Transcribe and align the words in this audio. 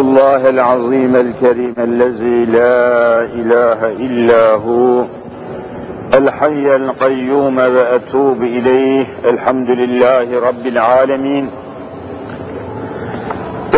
الله 0.00 0.48
العظيم 0.48 1.16
الكريم 1.16 1.74
الذي 1.78 2.44
لا 2.44 3.20
إله 3.22 3.86
إلا 3.86 4.50
هو 4.54 5.04
الحي 6.14 6.76
القيوم 6.76 7.58
وأتوب 7.58 8.42
إليه 8.42 9.06
الحمد 9.24 9.70
لله 9.70 10.40
رب 10.40 10.66
العالمين. 10.66 11.50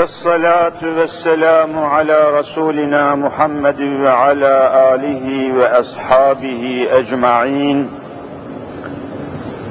والصلاة 0.00 0.80
والسلام 0.98 1.79
على 1.79 2.39
رسولنا 2.39 3.14
محمد 3.14 3.80
وعلى 3.80 4.54
آله 4.95 5.27
وأصحابه 5.59 6.89
أجمعين. 6.93 8.02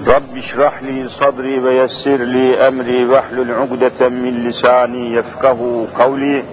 رب 0.08 0.38
اشرح 0.38 0.84
لي 0.84 1.10
صدري 1.10 1.60
ويسر 1.60 2.18
لي 2.18 2.68
أمري 2.68 3.06
واحلل 3.06 3.52
عقدة 3.52 4.10
من 4.10 4.50
لساني 4.50 5.16
يفقه 5.16 5.88
قولي. 6.00 6.44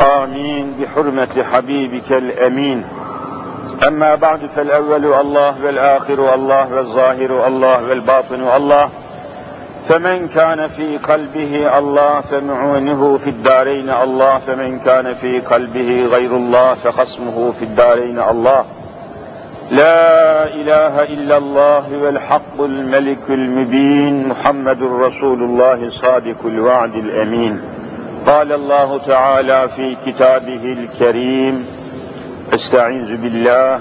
آمين. 0.00 0.74
بحرمة 0.80 1.42
حبيبك 1.52 2.12
الأمين. 2.12 2.84
أما 3.88 4.14
بعد 4.14 4.46
فالأول 4.46 5.14
الله 5.14 5.64
والآخر 5.64 6.34
الله 6.34 6.74
والظاهر 6.74 7.46
الله 7.46 7.88
والباطن 7.88 8.48
الله. 8.56 8.88
فمن 9.88 10.28
كان 10.28 10.68
في 10.68 10.98
قلبه 10.98 11.78
الله 11.78 12.20
فمعونه 12.20 13.16
في 13.16 13.30
الدارين 13.30 13.90
الله. 13.90 14.38
فمن 14.38 14.78
كان 14.78 15.14
في 15.14 15.40
قلبه 15.40 16.06
غير 16.06 16.36
الله 16.36 16.74
فخصمه 16.74 17.52
في 17.52 17.64
الدارين 17.64 18.20
الله. 18.20 18.64
لا 19.70 20.44
إله 20.44 21.02
إلا 21.02 21.36
الله 21.36 21.98
والحق 21.98 22.60
الملك 22.60 23.30
المبين 23.30 24.28
محمد 24.28 24.82
رسول 24.82 25.42
الله 25.42 25.90
صادق 25.90 26.46
الوعد 26.46 26.94
الأمين. 26.94 27.60
قال 28.26 28.52
الله 28.52 29.06
تعالى 29.06 29.68
في 29.76 29.96
كتابه 30.06 30.64
الكريم 30.72 31.66
استعيذ 32.54 33.22
بالله 33.22 33.80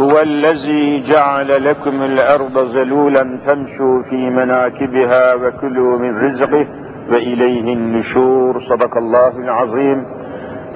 هو 0.00 0.20
الذي 0.20 1.02
جعل 1.12 1.64
لكم 1.64 2.02
الأرض 2.02 2.76
ذلولا 2.76 3.38
فامشوا 3.46 4.02
في 4.10 4.30
مناكبها 4.30 5.34
وكلوا 5.34 5.98
من 5.98 6.18
رزقه 6.26 6.66
وإليه 7.12 7.74
النشور. 7.74 8.60
صدق 8.60 8.96
الله 8.96 9.38
العظيم. 9.44 10.04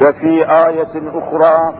وفي 0.02 0.44
آية 0.44 0.94
أخرى 1.14 1.72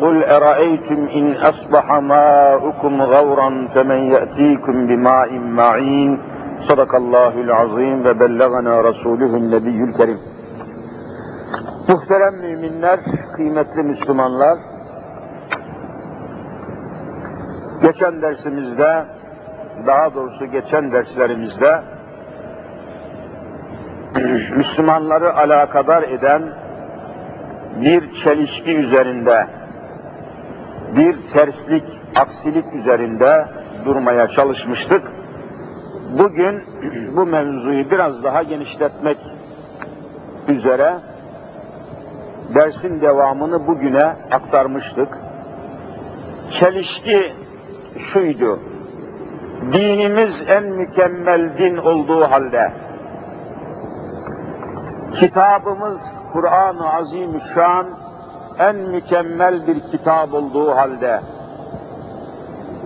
قل 0.00 0.24
أرأيتم 0.24 1.08
إن 1.14 1.32
أصبح 1.32 1.92
ماؤكم 1.92 3.02
غورا 3.02 3.68
فمن 3.74 4.00
يأتيكم 4.12 4.86
بماء 4.86 5.38
معين 5.38 6.18
صدق 6.60 6.94
الله 6.94 7.34
العظيم 7.40 8.06
وبلغنا 8.06 8.80
رسوله 8.80 9.36
النبي 9.36 9.84
الكريم 9.84 10.18
Muhterem 11.88 12.34
müminler, 12.34 13.00
kıymetli 13.32 13.82
Müslümanlar, 13.82 14.58
geçen 17.82 18.22
dersimizde, 18.22 19.04
daha 19.86 20.14
doğrusu 20.14 20.46
geçen 20.46 20.92
derslerimizde 20.92 21.80
Müslümanları 24.56 25.36
alakadar 25.36 26.02
eden 26.02 26.42
bir 27.80 28.12
çelişki 28.12 28.76
üzerinde, 28.76 29.46
bir 30.95 31.15
terslik, 31.33 31.83
aksilik 32.15 32.73
üzerinde 32.73 33.45
durmaya 33.85 34.27
çalışmıştık. 34.27 35.01
Bugün 36.17 36.63
bu 37.15 37.25
mevzuyu 37.25 37.91
biraz 37.91 38.23
daha 38.23 38.43
genişletmek 38.43 39.17
üzere 40.47 40.93
dersin 42.55 43.01
devamını 43.01 43.67
bugüne 43.67 44.05
aktarmıştık. 44.31 45.17
Çelişki 46.51 47.33
şuydu, 47.97 48.59
dinimiz 49.73 50.43
en 50.47 50.63
mükemmel 50.63 51.57
din 51.57 51.77
olduğu 51.77 52.23
halde, 52.23 52.71
kitabımız 55.13 56.19
Kur'an-ı 56.33 56.93
Azimüşşan 56.93 57.85
en 58.59 58.75
mükemmel 58.75 59.67
bir 59.67 59.79
kitap 59.91 60.33
olduğu 60.33 60.75
halde, 60.75 61.19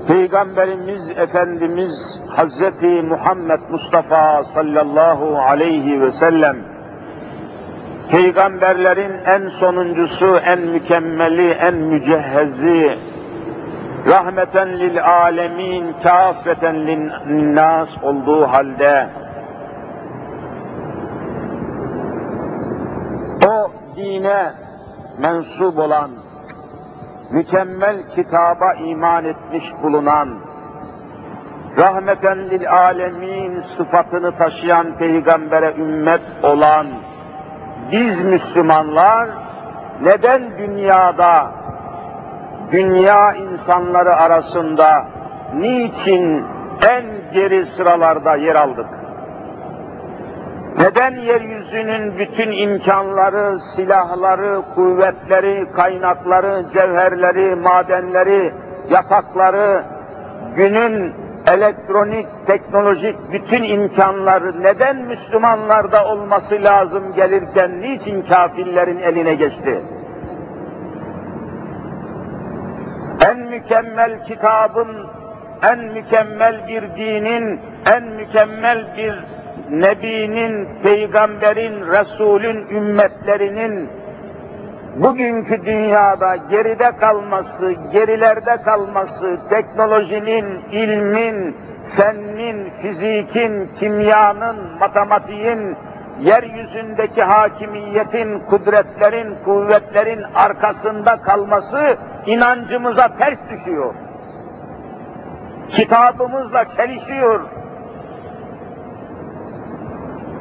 Peygamberimiz 0.08 1.12
Efendimiz 1.12 2.22
Hazreti 2.30 3.02
Muhammed 3.02 3.60
Mustafa 3.72 4.44
sallallahu 4.44 5.38
aleyhi 5.38 6.02
ve 6.02 6.12
sellem 6.12 6.58
peygamberlerin 8.12 9.12
en 9.26 9.50
sonuncusu, 9.50 10.38
en 10.38 10.60
mükemmeli, 10.60 11.50
en 11.50 11.74
mücehhezi, 11.74 13.00
rahmeten 14.08 14.80
lil 14.80 15.04
alemin, 15.04 15.94
kâfeten 16.04 16.88
lin 16.88 17.12
nas 17.56 18.04
olduğu 18.04 18.48
halde 18.48 19.08
o 23.48 23.72
dine 23.96 24.67
mensup 25.18 25.80
olan, 25.80 26.12
mükemmel 27.32 27.98
kitaba 28.16 28.74
iman 28.74 29.26
etmiş 29.26 29.66
bulunan, 29.84 30.30
rahmeten 31.78 32.50
lil 32.50 32.72
alemin 32.72 33.60
sıfatını 33.60 34.32
taşıyan 34.32 34.88
peygambere 35.00 35.74
ümmet 35.78 36.22
olan 36.44 36.88
biz 37.92 38.24
Müslümanlar 38.24 39.30
neden 40.04 40.42
dünyada 40.58 41.48
dünya 42.72 43.34
insanları 43.34 44.16
arasında 44.16 45.06
niçin 45.56 46.46
en 46.82 47.06
geri 47.34 47.66
sıralarda 47.66 48.36
yer 48.36 48.56
aldık? 48.56 49.07
Neden 50.78 51.16
yeryüzünün 51.16 52.20
bütün 52.20 52.52
imkanları, 52.52 53.60
silahları, 53.60 54.62
kuvvetleri, 54.76 55.72
kaynakları, 55.72 56.66
cevherleri, 56.74 57.56
madenleri, 57.56 58.54
yatakları, 58.90 59.84
günün 60.56 61.14
elektronik, 61.48 62.28
teknolojik 62.48 63.16
bütün 63.32 63.64
imkanları 63.64 64.64
neden 64.64 64.98
Müslümanlarda 64.98 66.06
olması 66.06 66.64
lazım 66.64 67.04
gelirken 67.16 67.82
niçin 67.82 68.22
kafirlerin 68.22 69.00
eline 69.00 69.36
geçti? 69.36 69.82
En 73.30 73.40
mükemmel 73.40 74.26
kitabın, 74.26 74.88
en 75.64 75.80
mükemmel 75.80 76.68
bir 76.68 76.82
dinin, 76.82 77.60
en 77.86 78.04
mükemmel 78.04 78.98
bir 78.98 79.16
Nebinin, 79.72 80.68
peygamberin, 80.84 81.88
Resulün, 81.88 82.68
ümmetlerinin 82.72 83.90
bugünkü 84.96 85.66
dünyada 85.66 86.36
geride 86.36 86.92
kalması, 87.00 87.72
gerilerde 87.94 88.58
kalması, 88.58 89.38
teknolojinin, 89.50 90.46
ilmin, 90.72 91.56
fennin, 91.96 92.70
fizikin, 92.82 93.70
kimyanın, 93.80 94.56
matematiğin, 94.80 95.76
yeryüzündeki 96.24 97.24
hakimiyetin, 97.24 98.40
kudretlerin, 98.40 99.36
kuvvetlerin 99.46 100.24
arkasında 100.36 101.16
kalması 101.16 101.98
inancımıza 102.26 103.08
ters 103.20 103.40
düşüyor. 103.50 103.94
Kitabımızla 105.70 106.66
çelişiyor. 106.66 107.42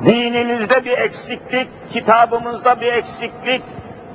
Dinimizde 0.05 0.85
bir 0.85 0.99
eksiklik, 0.99 1.69
kitabımızda 1.91 2.81
bir 2.81 2.93
eksiklik, 2.93 3.63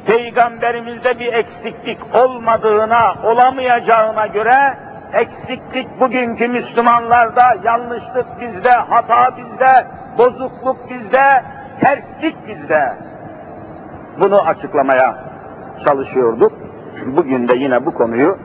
peygamberimizde 0.05 1.19
bir 1.19 1.33
eksiklik 1.33 1.97
olmadığına, 2.15 3.15
olamayacağına 3.23 4.27
göre 4.27 4.73
eksiklik 5.13 5.87
bugünkü 5.99 6.47
Müslümanlarda, 6.47 7.55
yanlışlık 7.63 8.25
bizde, 8.41 8.71
hata 8.71 9.37
bizde, 9.37 9.85
bozukluk 10.17 10.89
bizde, 10.89 11.43
terslik 11.79 12.47
bizde. 12.47 12.93
Bunu 14.19 14.41
açıklamaya 14.41 15.15
çalışıyorduk. 15.83 16.51
Bugün 17.05 17.47
de 17.47 17.55
yine 17.55 17.85
bu 17.85 17.93
konuyu 17.93 18.37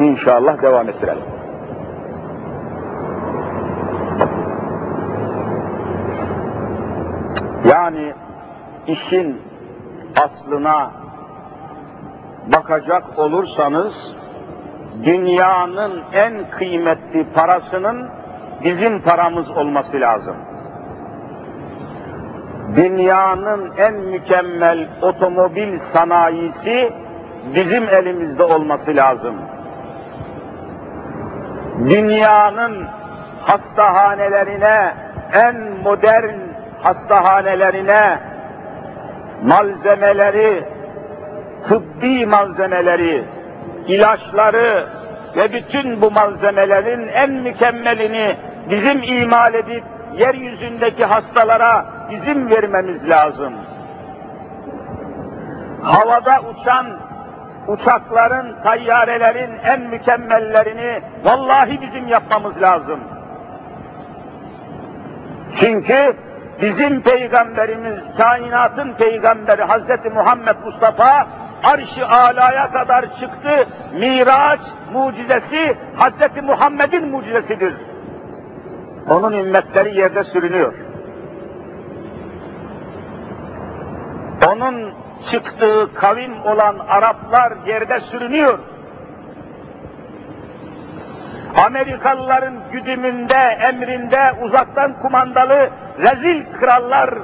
inşallah 0.00 0.62
devam 0.62 0.88
ettirelim. 0.88 1.39
Yani 7.68 8.12
işin 8.86 9.42
aslına 10.16 10.90
bakacak 12.46 13.18
olursanız 13.18 14.12
dünyanın 15.04 16.02
en 16.12 16.50
kıymetli 16.50 17.26
parasının 17.34 18.08
bizim 18.64 19.02
paramız 19.02 19.50
olması 19.50 20.00
lazım. 20.00 20.36
dünyanın 22.76 23.70
en 23.78 23.94
mükemmel 23.94 24.88
otomobil 25.02 25.78
sanayisi 25.78 26.92
bizim 27.54 27.88
elimizde 27.88 28.42
olması 28.42 28.96
lazım. 28.96 29.34
Dünyanın 31.88 32.86
hastahanelerine, 33.40 34.94
en 35.32 35.56
modern 35.84 36.49
hastahanelerine 36.82 38.18
malzemeleri, 39.44 40.64
tıbbi 41.68 42.26
malzemeleri, 42.26 43.24
ilaçları 43.86 44.86
ve 45.36 45.52
bütün 45.52 46.02
bu 46.02 46.10
malzemelerin 46.10 47.08
en 47.08 47.30
mükemmelini 47.30 48.36
bizim 48.70 49.02
imal 49.02 49.54
edip 49.54 49.84
yeryüzündeki 50.16 51.04
hastalara 51.04 51.84
bizim 52.10 52.50
vermemiz 52.50 53.08
lazım. 53.08 53.52
Havada 55.82 56.40
uçan 56.40 56.86
uçakların, 57.68 58.54
tayyarelerin 58.62 59.50
en 59.64 59.80
mükemmellerini 59.80 61.00
vallahi 61.24 61.80
bizim 61.80 62.08
yapmamız 62.08 62.62
lazım. 62.62 63.00
Çünkü 65.54 66.14
bizim 66.62 67.00
peygamberimiz, 67.00 68.16
kainatın 68.16 68.92
peygamberi 68.92 69.62
Hazreti 69.62 70.10
Muhammed 70.10 70.56
Mustafa 70.64 71.26
arş-ı 71.64 72.06
alaya 72.06 72.70
kadar 72.72 73.14
çıktı. 73.14 73.68
Miraç 73.92 74.60
mucizesi 74.92 75.76
Hazreti 75.96 76.42
Muhammed'in 76.42 77.08
mucizesidir. 77.08 77.74
Onun 79.08 79.32
ümmetleri 79.32 79.98
yerde 79.98 80.24
sürünüyor. 80.24 80.74
Onun 84.48 84.90
çıktığı 85.30 85.94
kavim 85.94 86.32
olan 86.46 86.76
Araplar 86.88 87.52
yerde 87.66 88.00
sürünüyor. 88.00 88.58
Amerikalıların 91.56 92.54
güdümünde, 92.72 93.58
emrinde 93.60 94.32
uzaktan 94.42 94.92
kumandalı 95.02 95.70
rezil 95.98 96.44
krallar 96.60 97.14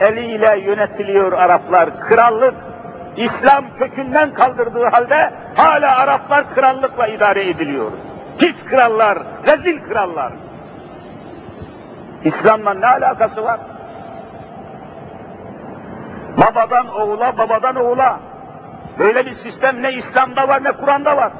eliyle 0.00 0.58
yönetiliyor 0.58 1.32
Araplar. 1.32 2.00
Krallık 2.00 2.54
İslam 3.16 3.64
kökünden 3.78 4.34
kaldırdığı 4.34 4.84
halde 4.84 5.30
hala 5.54 5.96
Araplar 5.96 6.54
krallıkla 6.54 7.06
idare 7.06 7.50
ediliyor. 7.50 7.90
Pis 8.38 8.64
krallar, 8.64 9.18
rezil 9.46 9.80
krallar. 9.88 10.32
İslam'la 12.24 12.74
ne 12.74 12.86
alakası 12.86 13.44
var? 13.44 13.60
Babadan 16.36 16.88
oğula, 16.88 17.38
babadan 17.38 17.76
oğula. 17.76 18.18
Böyle 18.98 19.26
bir 19.26 19.32
sistem 19.32 19.82
ne 19.82 19.92
İslam'da 19.92 20.48
var 20.48 20.64
ne 20.64 20.72
Kur'an'da 20.72 21.16
var. 21.16 21.32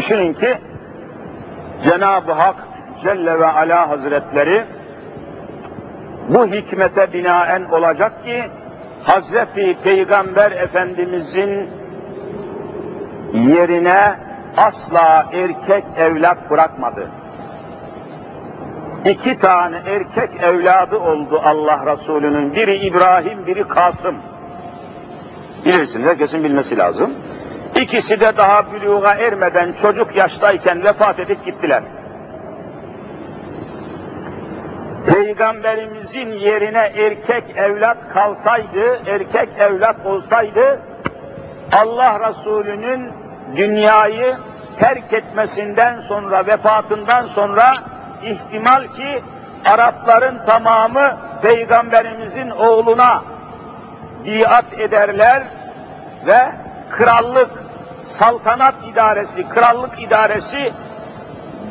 Düşünün 0.00 0.32
ki 0.32 0.56
Cenab-ı 1.84 2.32
Hak 2.32 2.56
Celle 3.02 3.40
ve 3.40 3.46
Ala 3.46 3.88
Hazretleri 3.88 4.64
bu 6.28 6.46
hikmete 6.46 7.12
binaen 7.12 7.64
olacak 7.64 8.24
ki 8.24 8.44
Hazreti 9.02 9.76
Peygamber 9.84 10.52
Efendimizin 10.52 11.70
yerine 13.34 14.14
asla 14.56 15.26
erkek 15.32 15.84
evlat 15.98 16.50
bırakmadı. 16.50 17.06
İki 19.04 19.38
tane 19.38 19.76
erkek 19.76 20.42
evladı 20.42 20.98
oldu 20.98 21.40
Allah 21.44 21.92
Resulü'nün. 21.92 22.54
Biri 22.54 22.76
İbrahim, 22.76 23.46
biri 23.46 23.64
Kasım. 23.64 24.16
Bilirsiniz, 25.64 26.06
herkesin 26.06 26.44
bilmesi 26.44 26.78
lazım. 26.78 27.14
İkisi 27.80 28.20
de 28.20 28.36
daha 28.36 28.72
büluğa 28.72 29.14
ermeden 29.14 29.72
çocuk 29.72 30.16
yaştayken 30.16 30.84
vefat 30.84 31.18
edip 31.18 31.44
gittiler. 31.44 31.82
Peygamberimizin 35.12 36.32
yerine 36.32 36.92
erkek 36.96 37.44
evlat 37.56 37.96
kalsaydı, 38.12 39.00
erkek 39.06 39.48
evlat 39.58 39.96
olsaydı, 40.06 40.80
Allah 41.72 42.28
Resulü'nün 42.28 43.10
dünyayı 43.56 44.36
terk 44.78 45.12
etmesinden 45.12 46.00
sonra, 46.00 46.46
vefatından 46.46 47.26
sonra 47.26 47.74
ihtimal 48.22 48.86
ki 48.86 49.22
Arapların 49.64 50.38
tamamı 50.46 51.16
Peygamberimizin 51.42 52.50
oğluna 52.50 53.22
biat 54.26 54.78
ederler 54.78 55.42
ve 56.26 56.52
krallık, 56.90 57.50
saltanat 58.10 58.74
idaresi, 58.92 59.48
krallık 59.48 60.02
idaresi 60.02 60.72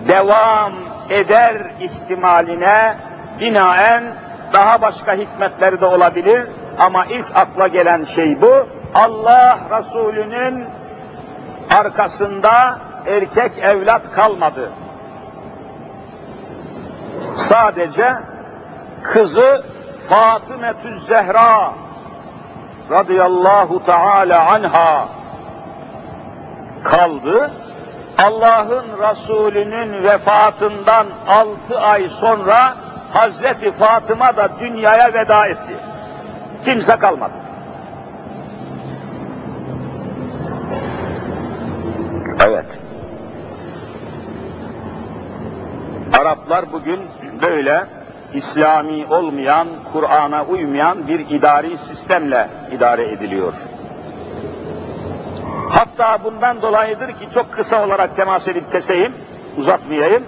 devam 0.08 0.74
eder 1.10 1.56
ihtimaline 1.80 2.96
binaen 3.40 4.04
daha 4.54 4.82
başka 4.82 5.14
hikmetleri 5.14 5.82
de 5.82 5.86
olabilir 5.86 6.48
ama 6.80 7.06
ilk 7.06 7.36
akla 7.36 7.68
gelen 7.68 8.04
şey 8.04 8.42
bu. 8.42 8.68
Allah 8.96 9.60
Resulü'nün 9.78 10.66
arkasında 11.78 12.80
erkek 13.08 13.52
evlat 13.58 14.02
kalmadı. 14.16 14.72
Sadece 17.36 18.16
kızı 19.04 19.64
Fatımetü 20.10 21.00
Zehra 21.00 21.72
radıyallahu 22.92 23.86
teala 23.86 24.52
anha 24.52 25.19
kaldı. 26.84 27.52
Allah'ın 28.18 28.86
Resulü'nün 29.00 30.04
vefatından 30.04 31.08
altı 31.28 31.80
ay 31.80 32.10
sonra 32.10 32.76
Hazreti 33.14 33.72
Fatıma 33.72 34.38
da 34.38 34.50
dünyaya 34.60 35.14
veda 35.14 35.48
etti. 35.48 35.78
Kimse 36.66 36.96
kalmadı. 36.96 37.34
Evet. 42.48 42.66
Araplar 46.20 46.72
bugün 46.72 47.00
böyle 47.42 47.86
İslami 48.34 49.06
olmayan, 49.10 49.68
Kur'an'a 49.94 50.46
uymayan 50.46 51.08
bir 51.08 51.20
idari 51.20 51.78
sistemle 51.78 52.50
idare 52.72 53.12
ediliyor. 53.12 53.54
Hatta 55.70 56.24
bundan 56.24 56.62
dolayıdır 56.62 57.08
ki 57.08 57.30
çok 57.34 57.52
kısa 57.54 57.86
olarak 57.86 58.16
temas 58.16 58.48
edip 58.48 58.72
keseyim, 58.72 59.14
uzatmayayım. 59.58 60.24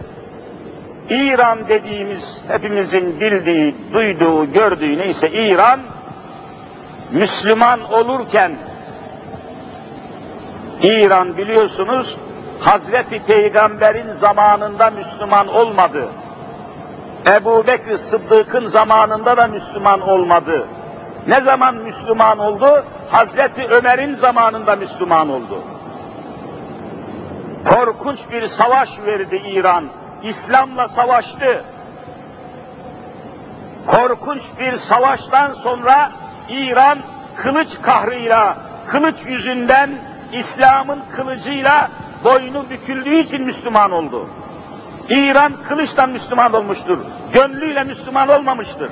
İran 1.10 1.67
dediğimiz, 1.67 2.41
hepimizin 2.48 3.19
bildiği, 3.19 3.75
duyduğu, 3.93 4.53
gördüğü 4.53 4.98
neyse 4.98 5.31
İran, 5.31 5.79
Müslüman 7.12 7.93
olurken, 7.93 8.51
İran 10.83 11.38
biliyorsunuz, 11.38 12.17
Hazreti 12.60 13.25
Peygamber'in 13.27 14.12
zamanında 14.12 14.89
Müslüman 14.89 15.48
olmadı. 15.48 16.07
Ebu 17.27 17.67
Bekir 17.67 17.98
Sıddık'ın 17.98 18.67
zamanında 18.67 19.38
da 19.38 19.48
Müslüman 19.48 20.01
olmadı. 20.01 20.67
Ne 21.28 21.42
zaman 21.42 21.75
Müslüman 21.75 22.40
oldu? 22.40 22.86
Hazreti 23.12 23.68
Ömer'in 23.68 24.16
zamanında 24.16 24.75
Müslüman 24.75 25.30
oldu. 25.30 25.63
Korkunç 27.70 28.20
bir 28.32 28.48
savaş 28.48 29.00
verdi 29.00 29.36
İran. 29.36 29.86
İslam'la 30.24 30.88
savaştı. 30.88 31.63
Korkunç 33.88 34.42
bir 34.60 34.75
savaştan 34.75 35.54
sonra 35.54 36.12
İran 36.50 36.98
kılıç 37.36 37.82
kahrıyla, 37.82 38.58
kılıç 38.88 39.16
yüzünden 39.25 40.00
İslam'ın 40.34 41.00
kılıcıyla 41.16 41.90
boynu 42.24 42.70
büküldüğü 42.70 43.16
için 43.16 43.44
Müslüman 43.44 43.92
oldu. 43.92 44.30
İran 45.10 45.54
kılıçtan 45.68 46.10
Müslüman 46.10 46.54
olmuştur. 46.54 46.98
Gönlüyle 47.34 47.84
Müslüman 47.84 48.28
olmamıştır. 48.28 48.90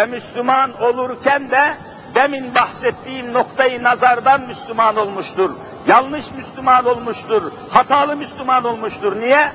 Ve 0.00 0.06
Müslüman 0.06 0.82
olurken 0.82 1.50
de 1.50 1.76
demin 2.14 2.54
bahsettiğim 2.54 3.32
noktayı 3.32 3.82
nazardan 3.82 4.40
Müslüman 4.40 4.96
olmuştur. 4.96 5.50
Yanlış 5.86 6.24
Müslüman 6.30 6.84
olmuştur. 6.84 7.52
Hatalı 7.70 8.16
Müslüman 8.16 8.64
olmuştur. 8.64 9.20
Niye? 9.20 9.52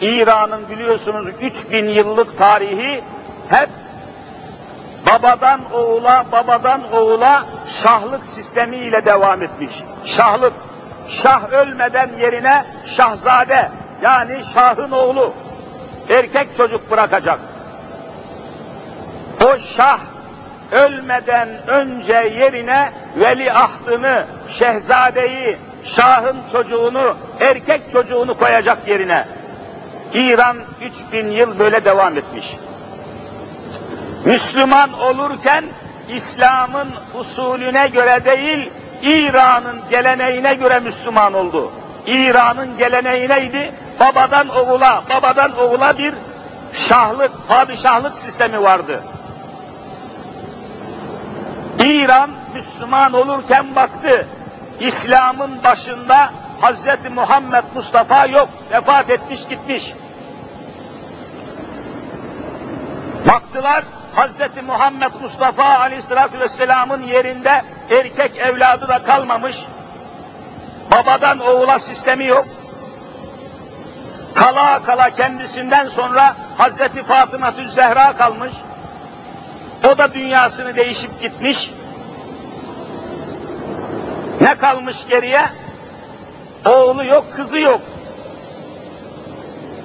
İran'ın 0.00 0.68
biliyorsunuz 0.68 1.34
3000 1.40 1.84
yıllık 1.84 2.38
tarihi 2.38 3.04
hep 3.48 3.68
babadan 5.06 5.72
oğula, 5.72 6.24
babadan 6.32 6.92
oğula 6.92 7.46
şahlık 7.82 8.26
sistemiyle 8.26 9.04
devam 9.04 9.42
etmiş. 9.42 9.82
Şahlık, 10.04 10.54
şah 11.22 11.52
ölmeden 11.52 12.10
yerine 12.18 12.64
şahzade, 12.96 13.70
yani 14.02 14.42
şahın 14.54 14.90
oğlu, 14.90 15.32
erkek 16.08 16.56
çocuk 16.56 16.90
bırakacak. 16.90 17.49
O 19.44 19.58
şah 19.76 20.00
ölmeden 20.72 21.48
önce 21.66 22.14
yerine 22.14 22.92
veliahdını, 23.16 24.26
şehzadeyi, 24.58 25.58
şahın 25.96 26.36
çocuğunu, 26.52 27.16
erkek 27.40 27.92
çocuğunu 27.92 28.38
koyacak 28.38 28.88
yerine. 28.88 29.24
İran 30.14 30.56
3000 30.80 31.26
yıl 31.30 31.58
böyle 31.58 31.84
devam 31.84 32.16
etmiş. 32.16 32.56
Müslüman 34.24 34.92
olurken 34.92 35.64
İslam'ın 36.08 36.88
usulüne 37.14 37.86
göre 37.86 38.24
değil, 38.24 38.70
İran'ın 39.02 39.80
geleneğine 39.90 40.54
göre 40.54 40.80
Müslüman 40.80 41.34
oldu. 41.34 41.72
İran'ın 42.06 42.78
geleneği 42.78 43.28
neydi? 43.28 43.74
Babadan 44.00 44.48
oğula, 44.48 45.02
babadan 45.10 45.58
oğula 45.58 45.98
bir 45.98 46.14
şahlık, 46.72 47.48
padişahlık 47.48 48.18
sistemi 48.18 48.62
vardı. 48.62 49.02
İran 51.84 52.30
Müslüman 52.54 53.12
olurken 53.12 53.76
baktı, 53.76 54.28
İslam'ın 54.80 55.62
başında 55.64 56.30
Hz. 56.62 57.10
Muhammed 57.14 57.64
Mustafa 57.74 58.26
yok, 58.26 58.48
vefat 58.72 59.10
etmiş 59.10 59.48
gitmiş. 59.48 59.92
Baktılar, 63.28 63.84
Hz. 64.16 64.40
Muhammed 64.66 65.12
Mustafa 65.22 65.64
Aleyhisselatü 65.64 66.40
Vesselam'ın 66.40 67.02
yerinde 67.02 67.64
erkek 67.90 68.36
evladı 68.36 68.88
da 68.88 69.02
kalmamış. 69.02 69.56
Babadan 70.90 71.38
oğula 71.38 71.78
sistemi 71.78 72.24
yok. 72.24 72.44
Kala 74.34 74.82
kala 74.82 75.10
kendisinden 75.10 75.88
sonra 75.88 76.34
Hz. 76.58 76.78
Fatıma 77.06 77.52
Zehra 77.68 78.16
kalmış. 78.16 78.54
O 79.84 79.98
da 79.98 80.14
dünyasını 80.14 80.76
değişip 80.76 81.22
gitmiş. 81.22 81.70
Ne 84.40 84.54
kalmış 84.54 85.06
geriye? 85.08 85.44
Oğlu 86.64 87.04
yok, 87.04 87.24
kızı 87.36 87.58
yok. 87.58 87.80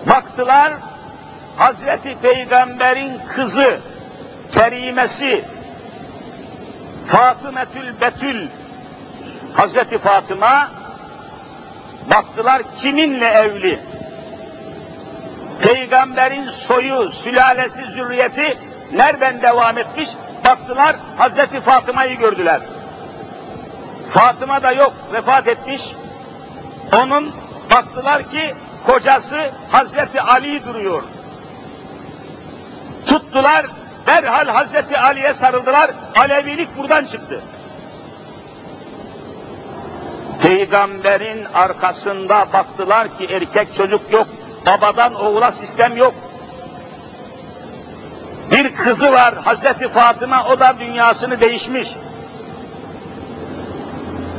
Baktılar, 0.10 0.74
Hazreti 1.58 2.16
Peygamber'in 2.22 3.12
kızı, 3.36 3.80
kerimesi, 4.54 5.46
Fatımetül 7.08 8.02
Betül, 8.02 8.48
Hazreti 9.54 9.98
Fatıma, 9.98 10.70
baktılar 12.10 12.62
kiminle 12.78 13.28
evli? 13.28 13.80
Peygamberin 15.62 16.50
soyu, 16.50 17.12
sülalesi, 17.12 17.84
zürriyeti 17.86 18.58
nereden 18.94 19.42
devam 19.42 19.78
etmiş? 19.78 20.10
Baktılar 20.46 20.96
Hazreti 21.18 21.60
Fatıma'yı 21.60 22.18
gördüler. 22.18 22.62
Fatıma 24.10 24.64
da 24.64 24.72
yok, 24.72 24.94
vefat 25.14 25.48
etmiş. 25.48 25.96
Onun 26.94 27.32
baktılar 27.72 28.30
ki 28.30 28.56
kocası 28.86 29.50
Hazreti 29.72 30.22
Ali 30.22 30.66
duruyor. 30.66 31.04
Tuttular, 33.06 33.66
derhal 34.08 34.48
Hazreti 34.48 34.98
Ali'ye 34.98 35.34
sarıldılar. 35.34 35.92
Alevilik 36.18 36.78
buradan 36.78 37.06
çıktı. 37.06 37.42
Peygamberin 40.42 41.46
arkasında 41.54 42.48
baktılar 42.54 43.18
ki 43.18 43.26
erkek 43.26 43.74
çocuk 43.76 44.12
yok, 44.12 44.28
babadan 44.66 45.16
oğula 45.16 45.52
sistem 45.52 45.98
yok. 45.98 46.14
Bir 48.56 48.76
kızı 48.76 49.12
var 49.12 49.34
Hazreti 49.44 49.88
Fatıma, 49.88 50.46
o 50.48 50.60
da 50.60 50.76
dünyasını 50.80 51.42
değişmiş. 51.42 51.96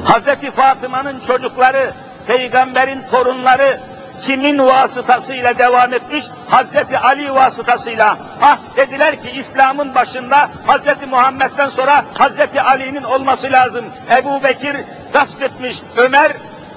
Hazreti 0.04 0.50
Fatıma'nın 0.50 1.20
çocukları, 1.20 1.92
peygamberin 2.26 3.02
torunları 3.10 3.80
kimin 4.22 4.58
vasıtasıyla 4.58 5.58
devam 5.58 5.92
etmiş? 5.92 6.24
Hazreti 6.50 6.98
Ali 6.98 7.34
vasıtasıyla. 7.34 8.16
Ah 8.42 8.58
dediler 8.76 9.22
ki 9.22 9.30
İslam'ın 9.30 9.94
başında 9.94 10.48
Hazreti 10.66 11.06
Muhammed'den 11.06 11.68
sonra 11.68 12.04
Hazreti 12.18 12.62
Ali'nin 12.62 13.02
olması 13.02 13.52
lazım. 13.52 13.84
Ebu 14.10 14.42
Bekir 14.42 14.76
gasp 15.12 15.42
etmiş, 15.42 15.82
Ömer 15.96 16.32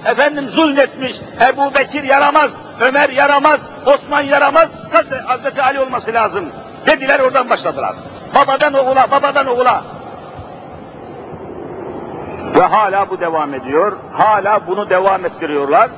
efendim 0.05 0.49
zulmetmiş, 0.49 1.15
Ebu 1.41 1.73
Bekir 1.73 2.03
yaramaz, 2.03 2.57
Ömer 2.81 3.09
yaramaz, 3.09 3.61
Osman 3.85 4.21
yaramaz, 4.21 4.71
sadece 4.87 5.15
Hazreti 5.15 5.61
Ali 5.61 5.79
olması 5.79 6.13
lazım. 6.13 6.45
Dediler 6.87 7.19
oradan 7.19 7.49
başladılar. 7.49 7.95
Babadan 8.35 8.73
oğula, 8.73 9.11
babadan 9.11 9.47
oğula. 9.47 9.83
Ve 12.55 12.61
hala 12.61 13.09
bu 13.09 13.19
devam 13.19 13.53
ediyor. 13.53 13.97
Hala 14.13 14.67
bunu 14.67 14.89
devam 14.89 15.25
ettiriyorlar. 15.25 15.89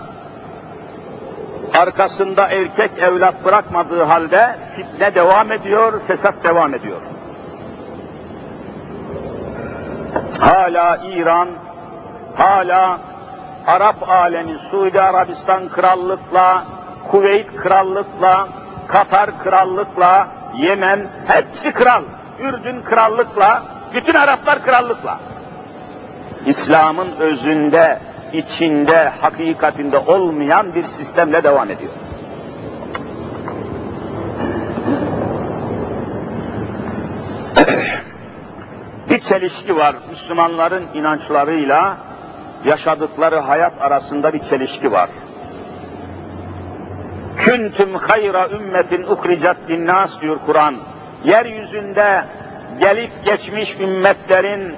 Arkasında 1.80 2.48
erkek 2.48 2.92
evlat 2.98 3.46
bırakmadığı 3.46 4.04
halde 4.04 4.56
fitne 4.76 5.16
devam 5.16 5.52
ediyor, 5.52 6.02
fesat 6.08 6.44
devam 6.44 6.74
ediyor. 6.74 7.02
Hala 10.40 10.98
İran, 11.06 11.50
hala 12.36 13.00
Arap 13.68 14.10
alemi, 14.10 14.60
Suudi 14.60 15.02
Arabistan 15.02 15.70
krallıkla, 15.70 16.64
Kuveyt 17.12 17.56
krallıkla, 17.56 18.48
Katar 18.88 19.44
krallıkla, 19.44 20.28
Yemen 20.58 21.08
hepsi 21.28 21.72
kral. 21.72 22.04
Ürdün 22.40 22.82
krallıkla, 22.82 23.64
bütün 23.94 24.14
Araplar 24.14 24.64
krallıkla. 24.64 25.20
İslam'ın 26.46 27.12
özünde, 27.12 28.00
içinde, 28.34 29.10
hakikatinde 29.10 29.98
olmayan 29.98 30.76
bir 30.76 30.84
sistemle 30.84 31.44
devam 31.44 31.72
ediyor. 31.72 31.94
bir 39.10 39.20
çelişki 39.20 39.76
var 39.76 39.96
Müslümanların 40.10 40.88
inançlarıyla 40.94 41.98
yaşadıkları 42.66 43.40
hayat 43.40 43.82
arasında 43.82 44.34
bir 44.34 44.40
çelişki 44.40 44.92
var. 44.92 45.10
Küntüm 47.46 47.96
hayra 47.96 48.50
ümmetin 48.50 49.04
uhricet 49.04 49.70
linnas 49.70 50.22
diyor 50.22 50.38
Kur'an. 50.46 50.76
Yeryüzünde 51.24 52.24
gelip 52.80 53.26
geçmiş 53.26 53.76
ümmetlerin 53.80 54.76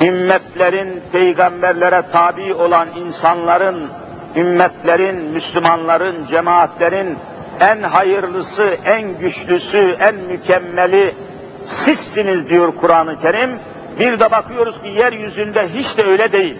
ümmetlerin, 0.00 1.02
peygamberlere 1.12 2.02
tabi 2.12 2.54
olan 2.54 2.88
insanların, 2.96 3.88
ümmetlerin, 4.36 5.32
Müslümanların, 5.32 6.26
cemaatlerin 6.26 7.18
en 7.60 7.82
hayırlısı, 7.82 8.76
en 8.84 9.18
güçlüsü, 9.18 9.96
en 10.00 10.14
mükemmeli 10.14 11.14
sizsiniz 11.64 12.48
diyor 12.48 12.72
Kur'an-ı 12.80 13.20
Kerim. 13.20 13.58
Bir 13.98 14.20
de 14.20 14.30
bakıyoruz 14.30 14.82
ki 14.82 14.88
yeryüzünde 14.88 15.68
hiç 15.68 15.98
de 15.98 16.02
öyle 16.02 16.32
değil. 16.32 16.58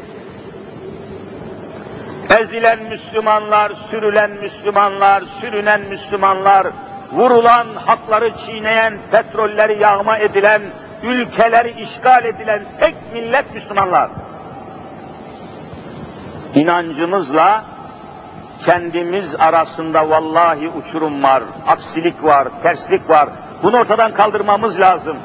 Ezilen 2.41 2.83
Müslümanlar, 2.83 3.71
sürülen 3.71 4.31
Müslümanlar, 4.31 5.23
sürünen 5.23 5.81
Müslümanlar, 5.81 6.67
vurulan, 7.13 7.67
hakları 7.75 8.33
çiğneyen, 8.47 8.95
petrolleri 9.11 9.79
yağma 9.79 10.19
edilen, 10.19 10.63
ülkeleri 11.03 11.81
işgal 11.81 12.25
edilen 12.25 12.63
tek 12.81 12.95
millet 13.13 13.55
Müslümanlar. 13.55 14.11
İnancımızla 16.55 17.65
kendimiz 18.67 19.35
arasında 19.35 20.11
vallahi 20.11 20.69
uçurum 20.69 21.23
var, 21.23 21.43
aksilik 21.69 22.25
var, 22.25 22.49
terslik 22.63 23.11
var. 23.11 23.29
Bunu 23.63 23.77
ortadan 23.79 24.13
kaldırmamız 24.13 24.81
lazım. 24.81 25.17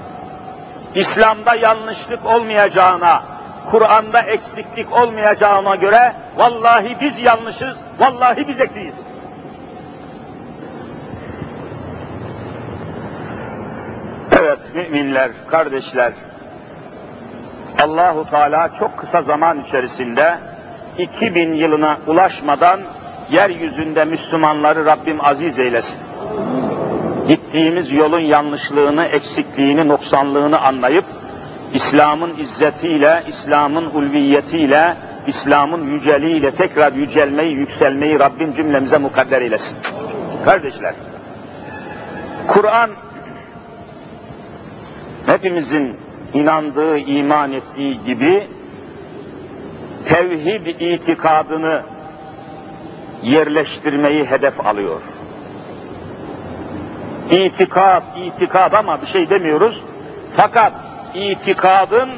İslam'da 0.95 1.55
yanlışlık 1.55 2.25
olmayacağına, 2.25 3.23
Kur'an'da 3.71 4.21
eksiklik 4.21 4.93
olmayacağına 4.93 5.75
göre 5.75 6.13
vallahi 6.37 6.97
biz 7.01 7.17
yanlışız, 7.17 7.77
vallahi 7.99 8.47
biz 8.47 8.59
eksiyiz. 8.59 8.95
Evet 14.31 14.59
müminler, 14.75 15.31
kardeşler, 15.47 16.13
Allahu 17.83 18.29
Teala 18.29 18.69
çok 18.79 18.97
kısa 18.97 19.21
zaman 19.21 19.61
içerisinde 19.61 20.37
2000 20.97 21.53
yılına 21.53 21.97
ulaşmadan 22.07 22.79
yeryüzünde 23.29 24.05
Müslümanları 24.05 24.85
Rabbim 24.85 25.25
aziz 25.25 25.59
eylesin. 25.59 25.99
gittiğimiz 27.27 27.91
yolun 27.91 28.19
yanlışlığını, 28.19 29.05
eksikliğini, 29.05 29.87
noksanlığını 29.87 30.59
anlayıp 30.59 31.05
İslam'ın 31.73 32.37
izzetiyle, 32.37 33.23
İslam'ın 33.27 33.85
ulviyetiyle, 33.85 34.97
İslam'ın 35.27 35.83
yüceliğiyle 35.83 36.51
tekrar 36.51 36.93
yücelmeyi, 36.93 37.53
yükselmeyi 37.53 38.19
Rabbim 38.19 38.53
cümlemize 38.53 38.97
mukadder 38.97 39.41
eylesin. 39.41 39.77
Kardeşler, 40.45 40.93
Kur'an 42.47 42.89
hepimizin 45.25 45.95
inandığı, 46.33 46.97
iman 46.97 47.51
ettiği 47.51 48.01
gibi 48.03 48.47
tevhid 50.05 50.65
itikadını 50.65 51.81
yerleştirmeyi 53.23 54.25
hedef 54.25 54.67
alıyor. 54.67 55.01
İtikad, 57.31 58.03
itikad 58.17 58.71
ama 58.71 59.01
bir 59.01 59.07
şey 59.07 59.29
demiyoruz. 59.29 59.83
Fakat 60.37 60.73
itikadın 61.13 62.09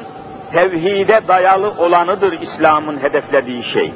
tevhide 0.52 1.28
dayalı 1.28 1.70
olanıdır 1.70 2.32
İslam'ın 2.32 3.02
hedeflediği 3.02 3.64
şey. 3.64 3.92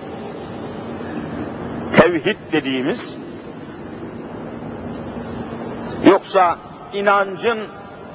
Tevhid 1.96 2.36
dediğimiz 2.52 3.14
yoksa 6.06 6.56
inancın 6.92 7.68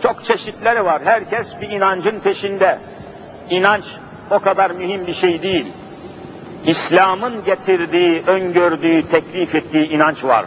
çok 0.04 0.26
çeşitleri 0.26 0.86
var. 0.86 1.02
Herkes 1.06 1.62
bir 1.62 1.70
inancın 1.70 2.20
peşinde. 2.20 2.80
İnanç 3.50 3.86
o 4.32 4.40
kadar 4.40 4.72
mühim 4.72 5.08
bir 5.08 5.14
şey 5.14 5.42
değil. 5.42 5.74
İslam'ın 6.66 7.44
getirdiği, 7.46 8.24
öngördüğü, 8.28 9.02
teklif 9.02 9.56
ettiği 9.56 9.88
inanç 9.88 10.24
var. 10.24 10.46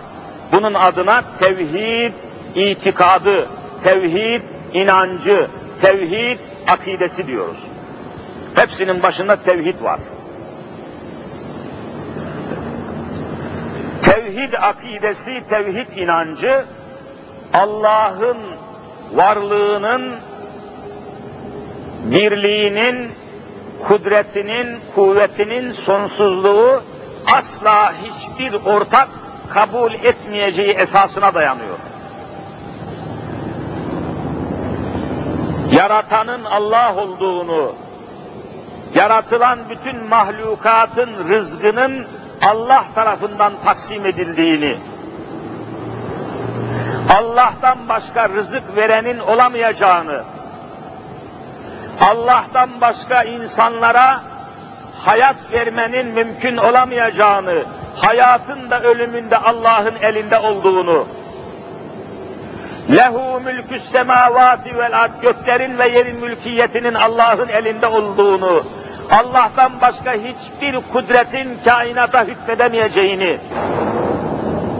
Bunun 0.52 0.74
adına 0.74 1.38
tevhid 1.40 2.12
itikadı, 2.54 3.48
tevhid 3.84 4.42
inancı, 4.72 5.48
tevhid 5.82 6.38
akidesi 6.68 7.26
diyoruz. 7.26 7.58
Hepsinin 8.54 9.02
başında 9.02 9.36
tevhid 9.36 9.82
var. 9.82 10.00
Tevhid 14.02 14.52
akidesi, 14.52 15.48
tevhid 15.48 15.96
inancı 15.96 16.64
Allah'ın 17.54 18.38
varlığının, 19.12 20.20
birliğinin, 22.04 23.10
kudretinin, 23.88 24.78
kuvvetinin 24.94 25.72
sonsuzluğu 25.72 26.82
asla 27.36 27.92
hiçbir 27.92 28.52
ortak 28.54 29.08
kabul 29.50 29.94
etmeyeceği 29.94 30.70
esasına 30.70 31.34
dayanıyor. 31.34 31.78
Yaratanın 35.72 36.44
Allah 36.44 36.94
olduğunu, 36.96 37.74
yaratılan 38.94 39.58
bütün 39.70 40.08
mahlukatın 40.08 41.28
rızgının 41.28 42.06
Allah 42.42 42.84
tarafından 42.94 43.52
taksim 43.64 44.06
edildiğini, 44.06 44.76
Allah'tan 47.18 47.88
başka 47.88 48.28
rızık 48.28 48.76
verenin 48.76 49.18
olamayacağını, 49.18 50.22
Allah'tan 52.00 52.80
başka 52.80 53.22
insanlara 53.22 54.20
hayat 54.96 55.36
vermenin 55.52 56.06
mümkün 56.06 56.56
olamayacağını, 56.56 57.64
hayatın 57.96 58.70
da 58.70 58.80
ölümün 58.80 59.30
de 59.30 59.38
Allah'ın 59.38 59.94
elinde 60.02 60.38
olduğunu, 60.38 61.06
lehu 62.90 63.40
mülkü 63.40 63.80
semavati 63.80 64.78
vel 64.78 64.98
ard 64.98 65.22
göklerin 65.22 65.78
ve 65.78 65.88
yerin 65.88 66.16
mülkiyetinin 66.16 66.94
Allah'ın 66.94 67.48
elinde 67.48 67.86
olduğunu, 67.86 68.62
Allah'tan 69.10 69.80
başka 69.80 70.12
hiçbir 70.12 70.80
kudretin 70.92 71.58
kainata 71.64 72.24
hükmedemeyeceğini, 72.24 73.38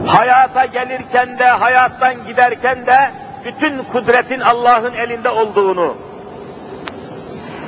hayata 0.07 0.65
gelirken 0.65 1.39
de, 1.39 1.45
hayattan 1.45 2.25
giderken 2.27 2.85
de 2.85 3.11
bütün 3.45 3.83
kudretin 3.83 4.39
Allah'ın 4.39 4.93
elinde 4.93 5.29
olduğunu, 5.29 5.95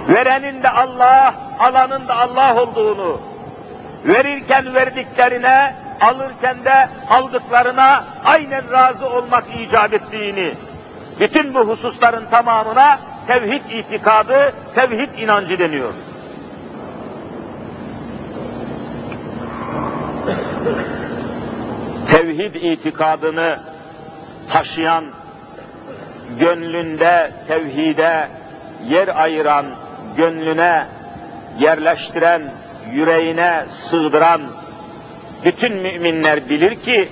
verenin 0.09 0.63
de 0.63 0.69
Allah, 0.69 1.33
alanın 1.59 2.07
da 2.07 2.15
Allah 2.15 2.61
olduğunu, 2.61 3.21
verirken 4.05 4.75
verdiklerine, 4.75 5.84
alırken 6.01 6.63
de 6.65 6.89
aldıklarına 7.09 8.03
aynen 8.23 8.71
razı 8.71 9.09
olmak 9.09 9.43
icap 9.59 9.93
ettiğini, 9.93 10.53
bütün 11.19 11.53
bu 11.53 11.59
hususların 11.59 12.25
tamamına 12.25 12.99
tevhid 13.27 13.69
itikadı, 13.69 14.53
tevhid 14.75 15.13
inancı 15.17 15.59
deniyor. 15.59 15.93
Tevhid 22.07 22.55
itikadını 22.55 23.59
taşıyan, 24.51 25.05
gönlünde 26.39 27.31
tevhide 27.47 28.27
yer 28.87 29.07
ayıran, 29.07 29.65
gönlüne 30.17 30.85
yerleştiren, 31.59 32.41
yüreğine 32.91 33.65
sığdıran 33.69 34.41
bütün 35.43 35.75
müminler 35.75 36.49
bilir 36.49 36.75
ki 36.75 37.09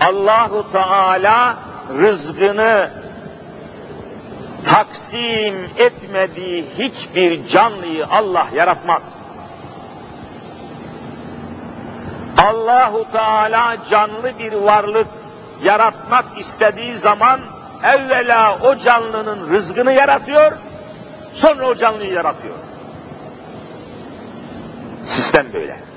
Allahu 0.00 0.72
Teala 0.72 1.56
rızgını 1.98 2.90
taksim 4.66 5.54
etmediği 5.78 6.66
hiçbir 6.78 7.46
canlıyı 7.46 8.06
Allah 8.06 8.46
yaratmaz. 8.54 9.02
Allahu 12.46 13.12
Teala 13.12 13.76
canlı 13.90 14.38
bir 14.38 14.52
varlık 14.52 15.08
yaratmak 15.64 16.24
istediği 16.38 16.98
zaman 16.98 17.40
evvela 17.84 18.58
o 18.62 18.76
canlının 18.76 19.50
rızgını 19.50 19.92
yaratıyor, 19.92 20.52
sonra 21.32 21.68
o 21.68 21.74
canlıyı 21.74 22.12
yaratıyor. 22.12 22.54
Sistem 25.06 25.46
böyle. 25.52 25.87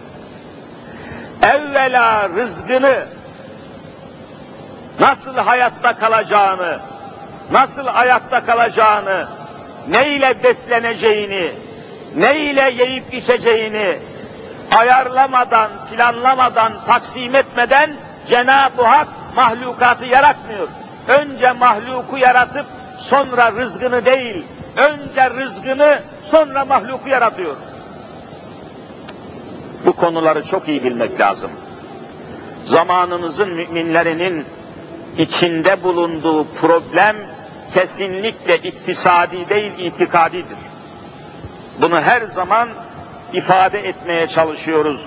Evvela 1.43 2.29
rızgını 2.29 3.05
nasıl 4.99 5.37
hayatta 5.37 5.95
kalacağını, 5.95 6.79
nasıl 7.51 7.87
ayakta 7.87 8.45
kalacağını, 8.45 9.27
ne 9.87 10.09
ile 10.09 10.43
besleneceğini, 10.43 11.51
ne 12.15 12.39
ile 12.39 12.71
yiyip 12.71 13.13
içeceğini 13.13 13.99
ayarlamadan, 14.77 15.71
planlamadan, 15.91 16.71
taksim 16.87 17.35
etmeden 17.35 17.91
Cenab-ı 18.27 18.83
Hak 18.83 19.07
mahlukatı 19.35 20.05
yaratmıyor. 20.05 20.67
Önce 21.07 21.51
mahluku 21.51 22.17
yaratıp 22.17 22.65
sonra 22.97 23.51
rızgını 23.51 24.05
değil, 24.05 24.45
önce 24.77 25.29
rızgını 25.29 25.99
sonra 26.31 26.65
mahluku 26.65 27.09
yaratıyor. 27.09 27.55
Bu 29.85 29.93
konuları 29.93 30.43
çok 30.43 30.67
iyi 30.67 30.83
bilmek 30.83 31.19
lazım. 31.19 31.51
Zamanımızın 32.65 33.49
müminlerinin 33.49 34.45
içinde 35.17 35.83
bulunduğu 35.83 36.43
problem 36.43 37.15
kesinlikle 37.73 38.57
iktisadi 38.57 39.49
değil, 39.49 39.71
itikadidir. 39.77 40.57
Bunu 41.81 42.01
her 42.01 42.21
zaman 42.21 42.69
ifade 43.33 43.79
etmeye 43.79 44.27
çalışıyoruz. 44.27 45.05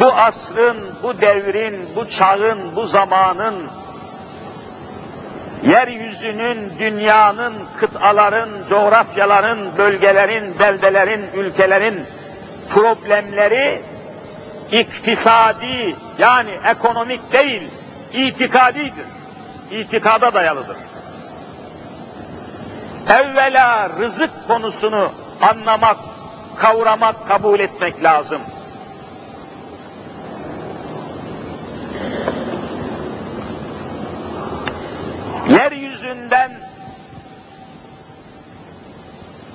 Bu 0.00 0.12
asrın, 0.12 0.76
bu 1.02 1.20
devrin, 1.20 1.76
bu 1.96 2.08
çağın, 2.08 2.76
bu 2.76 2.86
zamanın, 2.86 3.54
yeryüzünün, 5.62 6.72
dünyanın, 6.78 7.54
kıtaların, 7.80 8.48
coğrafyaların, 8.68 9.58
bölgelerin, 9.78 10.58
beldelerin, 10.58 11.22
ülkelerin 11.34 12.00
problemleri 12.70 13.82
iktisadi 14.72 15.96
yani 16.18 16.50
ekonomik 16.64 17.32
değil, 17.32 17.62
itikadidir. 18.12 19.06
İtikada 19.70 20.34
dayalıdır. 20.34 20.76
Evvela 23.08 23.90
rızık 23.90 24.30
konusunu 24.48 25.12
anlamak, 25.40 25.96
kavramak, 26.56 27.28
kabul 27.28 27.60
etmek 27.60 28.04
lazım. 28.04 28.40
Yeryüzünden 35.48 36.52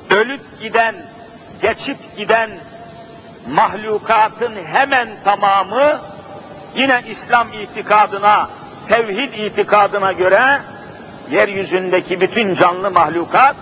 ölüp 0.10 0.62
giden, 0.62 0.96
geçip 1.62 2.18
giden 2.18 2.50
mahlukatın 3.50 4.56
hemen 4.66 5.10
tamamı 5.24 6.00
yine 6.76 7.04
İslam 7.08 7.48
itikadına, 7.54 8.50
tevhid 8.88 9.34
itikadına 9.34 10.12
göre 10.12 10.62
yeryüzündeki 11.32 12.22
bütün 12.22 12.54
canlı 12.54 12.92
mahlukat 12.92 13.56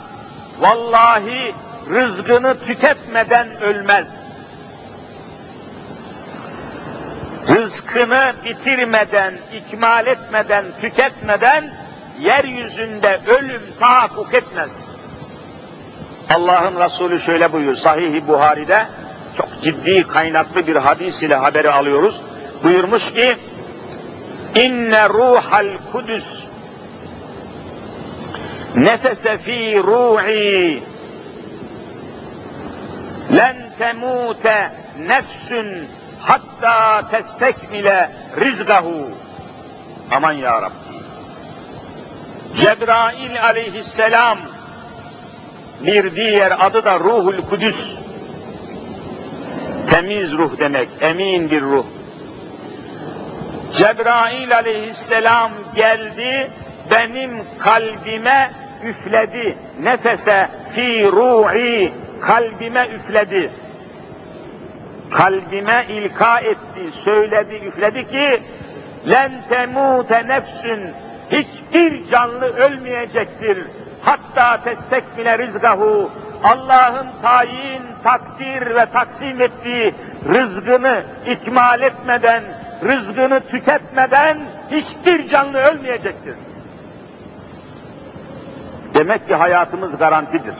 vallahi 0.60 1.56
rızgını 1.89 2.60
tüketmeden 2.60 3.48
ölmez. 3.62 4.26
Rızkını 7.48 8.34
bitirmeden, 8.45 9.34
ikmal 9.54 10.08
etmeden, 10.08 10.65
tüketmeden 10.82 11.69
yeryüzünde 12.19 13.19
ölüm 13.28 13.62
tahakkuk 13.80 14.34
etmez. 14.34 14.86
Allah'ın 16.36 16.80
Resulü 16.80 17.19
şöyle 17.19 17.54
buyuruyor, 17.54 17.76
Sahih-i 17.76 18.28
Buhari'de 18.28 18.86
çok 19.38 19.62
ciddi 19.62 20.08
kaynaklı 20.08 20.67
bir 20.67 20.76
hadis 20.76 21.24
ile 21.24 21.36
haberi 21.36 21.71
alıyoruz. 21.71 22.21
Buyurmuş 22.63 23.13
ki, 23.13 23.38
İnne 24.56 25.10
ruhal 25.10 25.67
kudüs. 25.91 26.43
Nefese 28.76 29.38
fi 29.38 29.84
ruhi 29.84 30.84
len 33.36 33.56
temute 33.78 34.71
nefsün 35.08 35.88
hatta 36.21 37.10
testekmile 37.10 38.12
rizgahu. 38.39 39.10
Aman 40.12 40.34
ya 40.34 40.62
Rabbi. 40.62 40.74
Cebrail 42.56 43.43
aleyhisselam. 43.43 44.38
Bir 45.82 46.15
diğer 46.15 46.65
adı 46.65 46.86
da 46.86 47.00
ruhul 47.00 47.41
kudüs 47.50 47.95
temiz 49.95 50.38
ruh 50.38 50.60
demek 50.60 50.89
emin 51.01 51.51
bir 51.51 51.62
ruh. 51.62 51.86
Cebrail 53.73 54.55
aleyhisselam 54.55 55.51
geldi 55.75 56.49
benim 56.91 57.31
kalbime 57.60 58.51
üfledi. 58.84 59.58
Nefese 59.81 60.49
fi 60.75 61.12
ruhi 61.12 61.93
kalbime 62.21 62.88
üfledi. 62.95 63.51
Kalbime 65.12 65.86
ilka 65.89 66.39
etti, 66.39 66.91
söyledi, 66.91 67.55
üfledi 67.55 68.08
ki 68.08 68.41
len 69.10 69.31
temute 69.49 70.27
nefsün 70.27 70.79
hiçbir 71.31 72.08
canlı 72.08 72.55
ölmeyecektir. 72.55 73.58
Hatta 74.01 74.63
testekmile 74.63 75.38
rizgahu 75.38 76.12
Allah'ın 76.43 77.08
tayin, 77.21 77.82
takdir 78.04 78.76
ve 78.76 78.86
taksim 78.86 79.41
ettiği 79.41 79.95
rızgını 80.34 81.04
ikmal 81.26 81.82
etmeden, 81.82 82.43
rızgını 82.84 83.39
tüketmeden 83.39 84.38
hiçbir 84.71 85.28
canlı 85.28 85.58
ölmeyecektir. 85.58 86.36
Demek 88.93 89.28
ki 89.28 89.36
hayatımız 89.36 89.98
garantidir. 89.98 90.56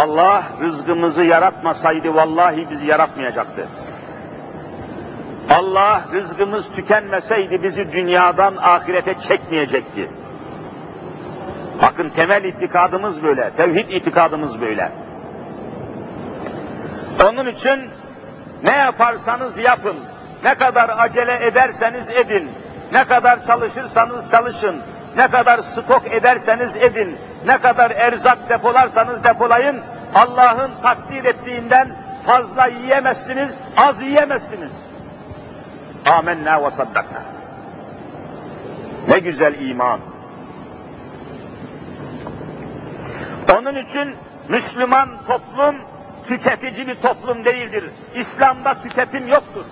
Allah 0.00 0.44
rızkımızı 0.60 1.22
yaratmasaydı 1.22 2.14
vallahi 2.14 2.70
bizi 2.70 2.86
yaratmayacaktı. 2.86 3.66
Allah 5.50 6.04
rızkımız 6.12 6.68
tükenmeseydi 6.76 7.62
bizi 7.62 7.92
dünyadan 7.92 8.56
ahirete 8.56 9.14
çekmeyecekti. 9.14 10.08
Bakın 11.82 12.08
temel 12.08 12.44
itikadımız 12.44 13.22
böyle, 13.22 13.50
tevhid 13.50 13.88
itikadımız 13.88 14.60
böyle. 14.60 14.92
Onun 17.24 17.46
için 17.46 17.80
ne 18.64 18.72
yaparsanız 18.76 19.58
yapın, 19.58 19.96
ne 20.44 20.54
kadar 20.54 20.90
acele 20.98 21.46
ederseniz 21.46 22.10
edin, 22.10 22.50
ne 22.92 23.04
kadar 23.04 23.46
çalışırsanız 23.46 24.30
çalışın, 24.30 24.76
ne 25.16 25.28
kadar 25.28 25.58
stok 25.62 26.02
ederseniz 26.12 26.76
edin, 26.76 27.16
ne 27.46 27.58
kadar 27.58 27.90
erzak 27.90 28.48
depolarsanız 28.48 29.24
depolayın, 29.24 29.80
Allah'ın 30.14 30.70
takdir 30.82 31.24
ettiğinden 31.24 31.88
fazla 32.26 32.66
yiyemezsiniz, 32.66 33.58
az 33.76 34.00
yiyemezsiniz. 34.00 34.72
Amenna 36.06 36.64
ve 36.64 36.70
saddakna. 36.70 37.18
Ne 39.08 39.18
güzel 39.18 39.54
iman. 39.60 40.00
Onun 43.52 43.76
için 43.76 44.14
Müslüman 44.48 45.08
toplum 45.26 45.76
tüketici 46.28 46.86
bir 46.86 46.94
toplum 46.94 47.44
değildir. 47.44 47.84
İslam'da 48.14 48.82
tüketim 48.82 49.28
yoktur. 49.28 49.64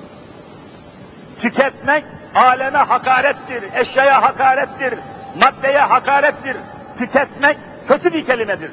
Tüketmek 1.41 2.05
aleme 2.35 2.79
hakarettir, 2.79 3.65
eşyaya 3.75 4.23
hakarettir, 4.23 4.95
maddeye 5.43 5.79
hakarettir. 5.79 6.57
Tüketmek 6.99 7.59
kötü 7.89 8.13
bir 8.13 8.27
kelimedir. 8.27 8.71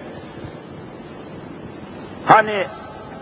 Hani 2.26 2.68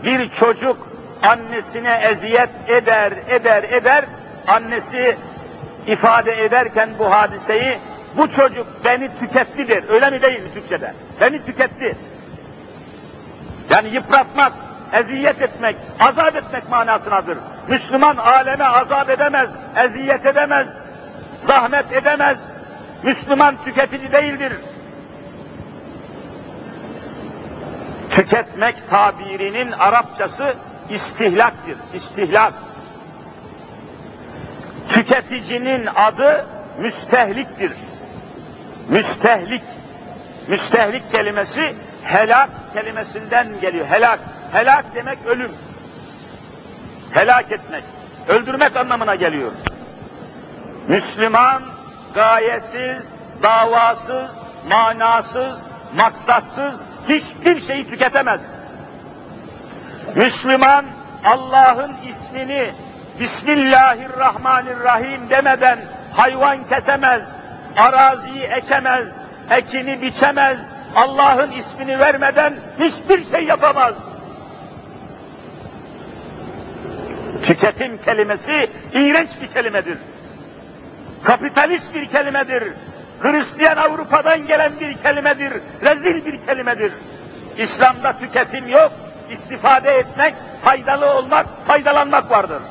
bir 0.04 0.30
çocuk 0.30 0.78
annesine 1.24 1.94
eziyet 1.94 2.50
eder, 2.68 3.14
eder, 3.30 3.64
eder, 3.64 4.06
annesi 4.48 5.18
ifade 5.88 6.32
ederken 6.32 6.90
bu 7.00 7.12
hadiseyi, 7.12 7.78
bu 8.20 8.30
çocuk 8.30 8.68
beni 8.86 9.20
tüketti 9.20 9.68
der. 9.68 9.84
Öyle 9.90 10.10
mi 10.10 10.22
değil 10.22 10.44
mi 10.44 10.54
Türkçe'de? 10.54 10.94
Beni 11.22 11.46
tüketti. 11.46 11.98
Yani 13.70 13.90
yıpratmak, 13.90 14.54
eziyet 14.94 15.42
etmek, 15.42 15.76
azap 16.00 16.36
etmek 16.36 16.70
manasınadır. 16.70 17.38
Müslüman 17.68 18.18
aleme 18.18 18.64
azap 18.64 19.10
edemez, 19.10 19.50
eziyet 19.76 20.26
edemez, 20.26 20.68
zahmet 21.38 21.92
edemez. 21.92 22.40
Müslüman 23.04 23.56
tüketici 23.66 24.12
değildir. 24.12 24.54
Tüketmek 28.10 28.90
tabirinin 28.90 29.72
Arapçası 29.72 30.54
istihlaktır, 30.90 31.78
istihlak. 31.94 32.54
Tüketicinin 34.90 35.86
adı 35.96 36.46
müstehliktir. 36.80 37.72
Müstehlik. 38.90 39.64
Müstehlik 40.48 41.12
kelimesi 41.12 41.76
helak 42.04 42.50
kelimesinden 42.74 43.48
geliyor. 43.62 43.88
Helak. 43.88 44.20
Helak 44.52 44.86
demek 44.96 45.26
ölüm. 45.26 45.52
Helak 47.12 47.52
etmek. 47.52 47.84
Öldürmek 48.28 48.78
anlamına 48.78 49.16
geliyor. 49.16 49.52
Müslüman 50.88 51.64
gayesiz, 52.14 53.04
davasız, 53.44 54.32
manasız, 54.70 55.60
maksatsız 55.96 56.76
hiçbir 57.10 57.62
şeyi 57.62 57.90
tüketemez. 57.90 58.42
Müslüman 60.16 60.86
Allah'ın 61.26 61.92
ismini 62.08 62.72
Bismillahirrahmanirrahim 63.20 65.30
demeden 65.30 65.80
hayvan 66.14 66.68
kesemez, 66.68 67.30
araziyi 67.78 68.44
ekemez, 68.44 69.14
ekini 69.52 70.02
biçemez, 70.02 70.74
Allah'ın 70.96 71.52
ismini 71.52 72.00
vermeden 72.00 72.54
hiçbir 72.80 73.26
şey 73.26 73.46
yapamaz. 73.46 73.94
Tüketim 77.44 77.98
kelimesi 77.98 78.70
iğrenç 78.94 79.30
bir 79.42 79.48
kelimedir. 79.48 79.98
Kapitalist 81.24 81.96
bir 81.96 82.10
kelimedir. 82.10 82.74
Hristiyan 83.22 83.78
Avrupa'dan 83.78 84.48
gelen 84.48 84.80
bir 84.80 84.98
kelimedir. 84.98 85.54
Rezil 85.82 86.26
bir 86.26 86.46
kelimedir. 86.46 86.94
İslam'da 87.58 88.14
tüketim 88.20 88.70
yok. 88.70 88.92
istifade 89.30 89.92
etmek, 89.92 90.34
faydalı 90.64 91.14
olmak, 91.14 91.46
faydalanmak 91.68 92.32
vardır. 92.32 92.62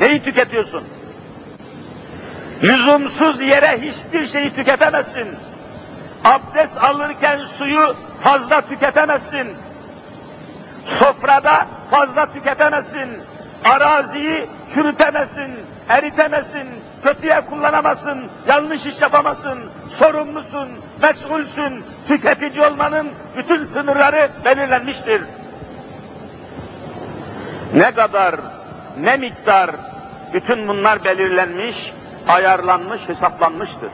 Neyi 0.00 0.22
tüketiyorsun? 0.22 0.84
Lüzumsuz 2.62 3.40
yere 3.40 3.80
hiçbir 3.80 4.26
şeyi 4.26 4.54
tüketemezsin. 4.54 5.28
Abdest 6.24 6.84
alırken 6.84 7.42
suyu 7.42 7.96
fazla 8.22 8.60
tüketemezsin. 8.60 9.48
Sofrada 10.84 11.66
fazla 11.90 12.32
tüketemezsin. 12.32 13.08
Araziyi 13.64 14.48
çürütemezsin, 14.74 15.50
eritemezsin, 15.88 16.68
kötüye 17.04 17.40
kullanamazsın, 17.40 18.24
yanlış 18.48 18.86
iş 18.86 19.00
yapamazsın, 19.00 19.58
sorumlusun, 19.90 20.68
mesulsün, 21.02 21.84
tüketici 22.08 22.66
olmanın 22.66 23.08
bütün 23.36 23.64
sınırları 23.64 24.28
belirlenmiştir. 24.44 25.22
Ne 27.74 27.90
kadar, 27.94 28.34
ne 29.00 29.16
miktar, 29.16 29.70
bütün 30.34 30.68
bunlar 30.68 31.04
belirlenmiş, 31.04 31.92
ayarlanmış, 32.28 33.08
hesaplanmıştır. 33.08 33.90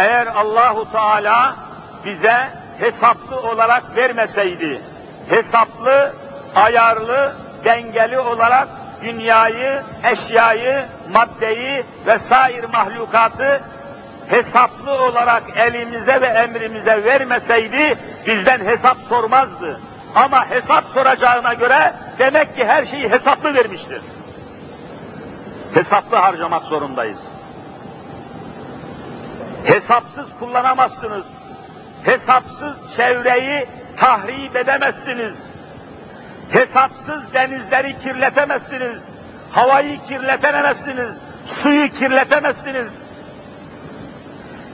Eğer 0.00 0.26
Allahu 0.26 0.92
Teala 0.92 1.56
bize 2.04 2.48
hesaplı 2.78 3.40
olarak 3.40 3.96
vermeseydi, 3.96 4.80
hesaplı, 5.28 6.12
ayarlı, 6.54 7.34
dengeli 7.64 8.18
olarak 8.18 8.68
dünyayı, 9.02 9.82
eşyayı, 10.12 10.86
maddeyi 11.14 11.84
ve 12.06 12.18
sair 12.18 12.64
mahlukatı 12.64 13.60
hesaplı 14.28 14.92
olarak 14.92 15.42
elimize 15.56 16.20
ve 16.20 16.26
emrimize 16.26 17.04
vermeseydi 17.04 17.98
bizden 18.26 18.64
hesap 18.64 18.96
sormazdı. 19.08 19.80
Ama 20.14 20.50
hesap 20.50 20.84
soracağına 20.84 21.54
göre 21.54 21.94
demek 22.18 22.56
ki 22.56 22.64
her 22.64 22.86
şeyi 22.86 23.08
hesaplı 23.08 23.54
vermiştir. 23.54 24.00
Hesaplı 25.74 26.16
harcamak 26.16 26.62
zorundayız. 26.62 27.18
Hesapsız 29.64 30.26
kullanamazsınız. 30.38 31.26
Hesapsız 32.04 32.76
çevreyi 32.96 33.66
tahrip 33.96 34.56
edemezsiniz. 34.56 35.46
Hesapsız 36.50 37.34
denizleri 37.34 37.98
kirletemezsiniz. 37.98 39.08
Havayı 39.50 40.04
kirletemezsiniz. 40.08 41.18
Suyu 41.46 41.88
kirletemezsiniz. 41.88 43.02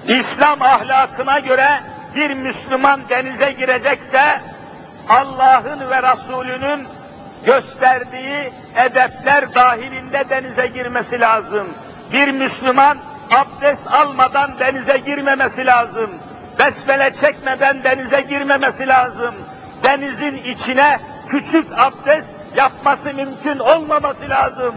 İslam 0.09 0.62
ahlakına 0.62 1.38
göre 1.38 1.80
bir 2.14 2.30
Müslüman 2.30 3.00
denize 3.09 3.52
girecekse 3.52 4.40
Allah'ın 5.09 5.90
ve 5.90 6.02
Resulünün 6.02 6.88
gösterdiği 7.44 8.53
edepler 8.77 9.55
dahilinde 9.55 10.25
denize 10.29 10.66
girmesi 10.66 11.20
lazım. 11.20 11.68
Bir 12.12 12.29
Müslüman 12.29 12.99
abdest 13.31 13.87
almadan 13.87 14.51
denize 14.59 14.99
girmemesi 14.99 15.66
lazım. 15.66 16.11
Besmele 16.59 17.12
çekmeden 17.12 17.85
denize 17.85 18.20
girmemesi 18.20 18.87
lazım. 18.87 19.35
Denizin 19.85 20.37
içine 20.37 20.99
küçük 21.29 21.66
abdest 21.77 22.35
yapması 22.57 23.14
mümkün 23.14 23.59
olmaması 23.59 24.29
lazım. 24.29 24.75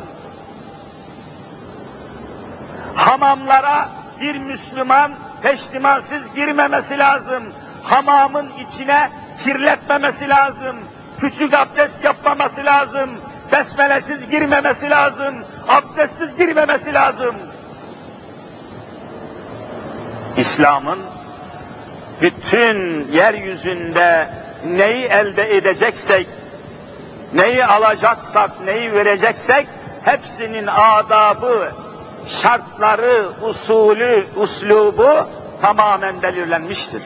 Hamamlara 2.96 3.90
bir 4.22 4.38
Müslüman 4.38 5.12
peştimansız 5.42 6.34
girmemesi 6.36 6.98
lazım. 6.98 7.44
Hamamın 7.84 8.50
içine 8.50 9.10
kirletmemesi 9.44 10.30
lazım. 10.30 10.76
Küçük 11.22 11.54
abdest 11.54 12.04
yapmaması 12.04 12.66
lazım. 12.66 13.10
Besmelesiz 13.52 14.30
girmemesi 14.30 14.90
lazım. 14.90 15.36
Abdestsiz 15.68 16.38
girmemesi 16.38 16.94
lazım. 16.94 17.36
İslam'ın 20.38 21.00
bütün 22.22 23.08
yeryüzünde 23.12 24.30
neyi 24.66 25.06
elde 25.06 25.58
edeceksek, 25.58 26.28
neyi 27.34 27.66
alacaksak, 27.66 28.52
neyi 28.66 28.94
vereceksek, 28.94 29.68
hepsinin 30.04 30.68
adabı, 30.68 31.72
şartları, 32.28 33.30
usulü, 33.42 34.28
uslubu 34.36 35.28
tamamen 35.62 36.22
belirlenmiştir. 36.22 37.02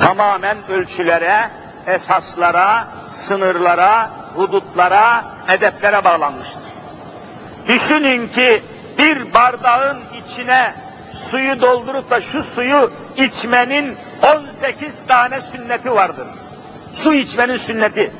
Tamamen 0.00 0.56
ölçülere, 0.68 1.50
esaslara, 1.86 2.88
sınırlara, 3.10 4.10
hudutlara, 4.34 5.24
edeplere 5.48 6.04
bağlanmıştır. 6.04 6.62
Düşünün 7.68 8.28
ki 8.28 8.62
bir 8.98 9.34
bardağın 9.34 9.98
içine 10.24 10.74
suyu 11.12 11.60
doldurup 11.60 12.10
da 12.10 12.20
şu 12.20 12.42
suyu 12.42 12.90
içmenin 13.16 13.96
18 14.36 15.06
tane 15.06 15.40
sünneti 15.40 15.94
vardır. 15.94 16.26
Su 16.94 17.14
içmenin 17.14 17.56
sünneti. 17.56 18.12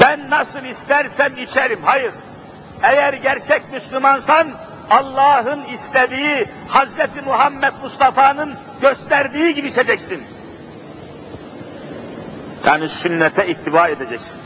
Ben 0.00 0.30
nasıl 0.30 0.64
istersem 0.64 1.36
içerim. 1.36 1.80
Hayır. 1.84 2.12
Eğer 2.82 3.12
gerçek 3.12 3.72
Müslümansan 3.72 4.46
Allah'ın 4.90 5.64
istediği 5.64 6.46
Hz. 6.68 7.24
Muhammed 7.26 7.72
Mustafa'nın 7.82 8.54
gösterdiği 8.80 9.54
gibi 9.54 9.68
içeceksin. 9.68 10.22
Yani 12.66 12.88
sünnete 12.88 13.46
ittiba 13.46 13.88
edeceksin. 13.88 14.36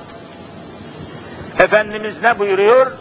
Efendimiz 1.58 2.22
ne 2.22 2.38
buyuruyor? 2.38 2.92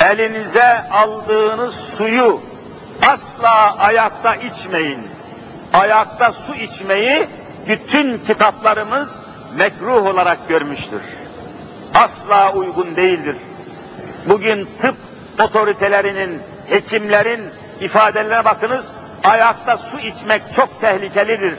Elinize 0.00 0.88
aldığınız 0.90 1.74
suyu 1.74 2.40
asla 3.06 3.76
ayakta 3.78 4.34
içmeyin. 4.34 5.08
Ayakta 5.72 6.32
su 6.32 6.54
içmeyi 6.54 7.28
bütün 7.68 8.18
kitaplarımız 8.18 9.18
mekruh 9.56 10.06
olarak 10.06 10.48
görmüştür. 10.48 11.02
Asla 11.94 12.52
uygun 12.52 12.96
değildir. 12.96 13.36
Bugün 14.26 14.68
tıp 14.80 14.96
otoritelerinin, 15.40 16.42
hekimlerin 16.66 17.40
ifadelerine 17.80 18.44
bakınız, 18.44 18.90
ayakta 19.24 19.76
su 19.76 19.98
içmek 19.98 20.42
çok 20.54 20.80
tehlikelidir. 20.80 21.58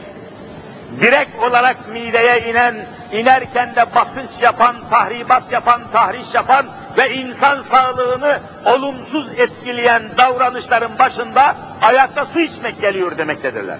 Direkt 1.02 1.43
olarak 1.43 1.78
mideye 1.93 2.49
inen, 2.49 2.86
inerken 3.12 3.76
de 3.76 3.86
basınç 3.95 4.41
yapan, 4.41 4.76
tahribat 4.89 5.52
yapan, 5.52 5.82
tahriş 5.93 6.34
yapan 6.34 6.65
ve 6.97 7.13
insan 7.13 7.62
sağlığını 7.62 8.39
olumsuz 8.65 9.39
etkileyen 9.39 10.04
davranışların 10.17 10.99
başında 10.99 11.56
ayakta 11.82 12.26
su 12.26 12.39
içmek 12.39 12.82
geliyor 12.82 13.17
demektedirler. 13.17 13.78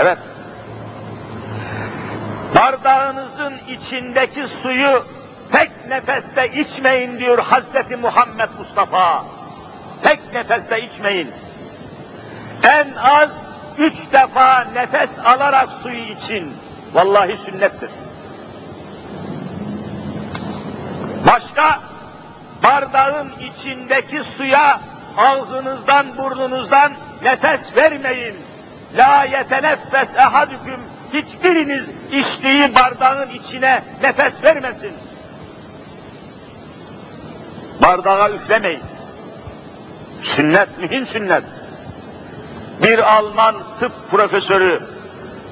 Evet, 0.00 0.18
bardağınızın 2.54 3.54
içindeki 3.68 4.46
suyu 4.48 5.02
tek 5.52 5.70
nefeste 5.88 6.52
içmeyin 6.52 7.18
diyor 7.18 7.38
Hazreti 7.38 7.96
Muhammed 7.96 8.48
Mustafa. 8.58 9.24
Tek 10.02 10.32
nefeste 10.32 10.82
içmeyin. 10.82 11.30
En 12.62 12.86
az 12.94 13.42
üç 13.78 14.12
defa 14.12 14.64
nefes 14.74 15.18
alarak 15.18 15.68
suyu 15.82 16.02
için. 16.02 16.52
Vallahi 16.94 17.38
sünnettir. 17.38 17.90
Başka 21.26 21.78
bardağın 22.64 23.30
içindeki 23.40 24.24
suya 24.24 24.80
ağzınızdan 25.18 26.06
burnunuzdan 26.18 26.92
nefes 27.22 27.76
vermeyin. 27.76 28.34
La 28.96 29.24
yeteneffes 29.24 30.16
ehadüküm 30.16 30.80
hiçbiriniz 31.12 31.88
içtiği 32.12 32.74
bardağın 32.74 33.30
içine 33.30 33.82
nefes 34.02 34.42
vermesin. 34.42 34.92
Bardağa 37.90 38.30
üflemeyin. 38.30 38.80
Sünnet, 40.22 40.68
mühim 40.78 41.06
sünnet. 41.06 41.44
Bir 42.82 43.16
Alman 43.16 43.54
tıp 43.80 43.92
profesörü, 44.10 44.80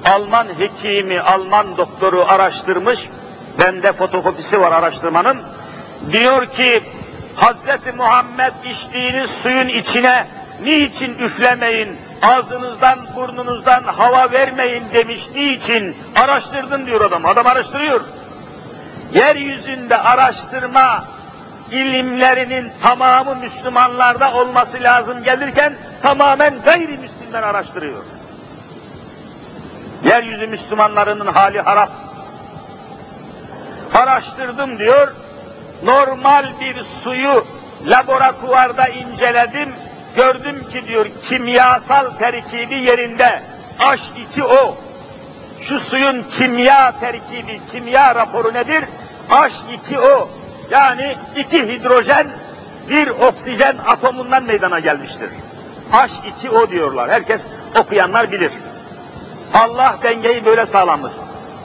Alman 0.05 0.47
hekimi, 0.57 1.21
Alman 1.21 1.77
doktoru 1.77 2.25
araştırmış, 2.27 3.09
bende 3.59 3.93
fotokopisi 3.93 4.61
var 4.61 4.71
araştırmanın. 4.71 5.37
Diyor 6.11 6.45
ki, 6.45 6.83
Hz. 7.37 7.95
Muhammed 7.97 8.53
içtiğiniz 8.65 9.31
suyun 9.31 9.67
içine 9.67 10.27
niçin 10.63 11.13
üflemeyin, 11.13 11.97
ağzınızdan, 12.21 12.99
burnunuzdan 13.15 13.83
hava 13.83 14.31
vermeyin 14.31 14.83
demiş. 14.93 15.29
Niçin? 15.35 15.95
Araştırdım 16.15 16.85
diyor 16.85 17.01
adam. 17.01 17.25
Adam 17.25 17.47
araştırıyor. 17.47 18.01
Yeryüzünde 19.13 19.97
araştırma 19.97 21.03
ilimlerinin 21.71 22.71
tamamı 22.83 23.35
Müslümanlarda 23.35 24.33
olması 24.33 24.83
lazım 24.83 25.23
gelirken 25.23 25.73
tamamen 26.01 26.53
gayrimüslimler 26.65 27.43
araştırıyor. 27.43 28.03
Yeryüzü 30.03 30.47
Müslümanlarının 30.47 31.27
hali 31.27 31.61
harap. 31.61 31.89
Araştırdım 33.93 34.79
diyor, 34.79 35.15
normal 35.83 36.45
bir 36.59 36.83
suyu 36.83 37.45
laboratuvarda 37.85 38.87
inceledim, 38.87 39.69
gördüm 40.15 40.63
ki 40.71 40.87
diyor 40.87 41.05
kimyasal 41.29 42.09
terkibi 42.09 42.75
yerinde 42.75 43.41
H2O. 43.79 44.73
Şu 45.61 45.79
suyun 45.79 46.23
kimya 46.31 46.99
terkibi, 46.99 47.59
kimya 47.71 48.15
raporu 48.15 48.53
nedir? 48.53 48.83
H2O. 49.29 50.27
Yani 50.71 51.15
iki 51.35 51.67
hidrojen 51.67 52.27
bir 52.89 53.07
oksijen 53.07 53.75
atomundan 53.87 54.43
meydana 54.43 54.79
gelmiştir. 54.79 55.29
H2O 55.91 56.69
diyorlar. 56.69 57.09
Herkes 57.09 57.47
okuyanlar 57.75 58.31
bilir. 58.31 58.51
Allah 59.53 59.95
dengeyi 60.03 60.45
böyle 60.45 60.65
sağlamış. 60.65 61.11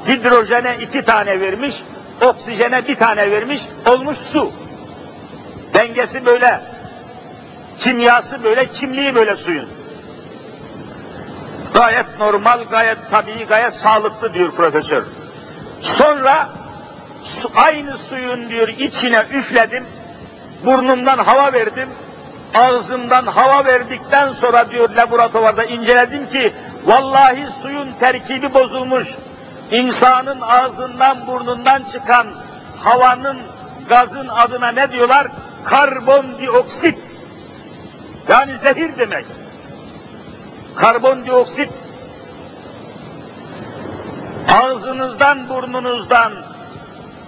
Hidrojene 0.08 0.76
iki 0.80 1.04
tane 1.04 1.40
vermiş, 1.40 1.82
oksijene 2.20 2.88
bir 2.88 2.96
tane 2.96 3.30
vermiş, 3.30 3.66
olmuş 3.86 4.18
su. 4.18 4.50
Dengesi 5.74 6.26
böyle. 6.26 6.60
Kimyası 7.78 8.44
böyle, 8.44 8.66
kimliği 8.66 9.14
böyle 9.14 9.36
suyun. 9.36 9.68
Gayet 11.74 12.06
normal, 12.18 12.58
gayet 12.70 12.98
tabii, 13.10 13.44
gayet 13.48 13.74
sağlıklı 13.74 14.34
diyor 14.34 14.50
profesör. 14.50 15.02
Sonra 15.80 16.48
aynı 17.56 17.98
suyun 17.98 18.48
diyor 18.48 18.68
içine 18.68 19.24
üfledim, 19.32 19.84
burnumdan 20.64 21.18
hava 21.18 21.52
verdim, 21.52 21.88
ağzımdan 22.54 23.26
hava 23.26 23.64
verdikten 23.64 24.32
sonra 24.32 24.70
diyor 24.70 24.90
laboratuvarda 24.90 25.64
inceledim 25.64 26.30
ki 26.30 26.52
vallahi 26.84 27.46
suyun 27.62 27.88
terkibi 28.00 28.54
bozulmuş. 28.54 29.14
İnsanın 29.70 30.40
ağzından 30.40 31.26
burnundan 31.26 31.82
çıkan 31.82 32.26
havanın 32.78 33.38
gazın 33.88 34.28
adına 34.28 34.68
ne 34.68 34.92
diyorlar? 34.92 35.26
Karbondioksit. 35.64 36.98
Yani 38.28 38.58
zehir 38.58 38.98
demek. 38.98 39.24
Karbondioksit 40.76 41.70
ağzınızdan 44.48 45.48
burnunuzdan 45.48 46.32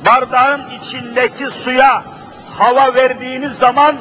bardağın 0.07 0.61
içindeki 0.77 1.51
suya 1.51 2.03
hava 2.59 2.95
verdiğiniz 2.95 3.59
zaman 3.59 3.95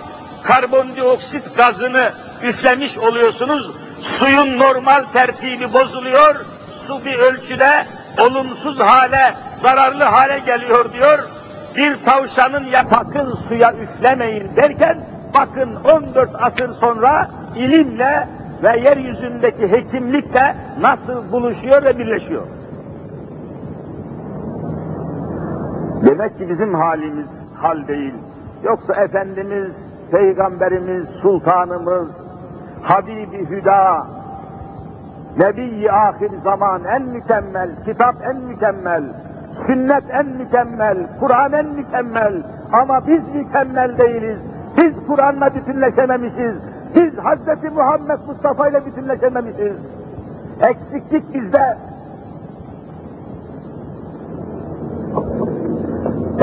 karbondioksit 0.44 1.58
gazını 1.58 2.12
üflemiş 2.44 2.98
oluyorsunuz. 2.98 3.72
Suyun 4.02 4.60
normal 4.60 5.04
tertibi 5.14 5.74
bozuluyor. 5.74 6.36
Su 6.74 7.06
bir 7.06 7.20
ölçüde 7.20 7.86
olumsuz 8.20 8.80
hale, 8.80 9.34
zararlı 9.58 10.04
hale 10.04 10.40
geliyor 10.40 10.94
diyor. 10.94 11.20
Bir 11.78 11.98
tavşanın 12.06 12.66
ya 12.66 12.86
sakın 12.90 13.36
suya 13.48 13.74
üflemeyin 13.74 14.56
derken 14.56 14.98
bakın 15.40 15.76
14 15.76 16.30
asır 16.40 16.70
sonra 16.80 17.30
ilimle 17.56 18.28
ve 18.64 18.80
yeryüzündeki 18.80 19.72
hekimlikle 19.72 20.56
nasıl 20.80 21.32
buluşuyor 21.32 21.84
ve 21.84 22.00
birleşiyor. 22.00 22.44
Demek 26.02 26.38
ki 26.38 26.50
bizim 26.50 26.74
halimiz 26.74 27.30
hal 27.56 27.88
değil. 27.88 28.14
Yoksa 28.64 28.94
Efendimiz, 28.94 29.76
Peygamberimiz, 30.12 31.10
Sultanımız, 31.10 32.10
Habibi 32.82 33.50
Hüda, 33.50 34.08
Nebi-i 35.38 35.92
ahir 35.92 36.32
zaman 36.44 36.84
en 36.84 37.02
mükemmel, 37.02 37.70
kitap 37.86 38.16
en 38.24 38.42
mükemmel, 38.42 39.04
sünnet 39.68 40.04
en 40.10 40.26
mükemmel, 40.26 40.98
Kur'an 41.20 41.54
en 41.54 41.66
mükemmel 41.66 42.44
ama 42.72 43.08
biz 43.08 43.36
mükemmel 43.36 43.98
değiliz. 43.98 44.40
Biz 44.78 44.94
Kur'an'la 45.08 45.56
bütünleşememişiz. 45.56 46.56
Biz 46.96 47.14
Hz. 47.14 47.74
Muhammed 47.74 48.20
Mustafa 48.28 48.68
ile 48.68 48.86
bütünleşememişiz. 48.86 49.78
Eksiklik 50.62 51.34
bizde. 51.34 51.78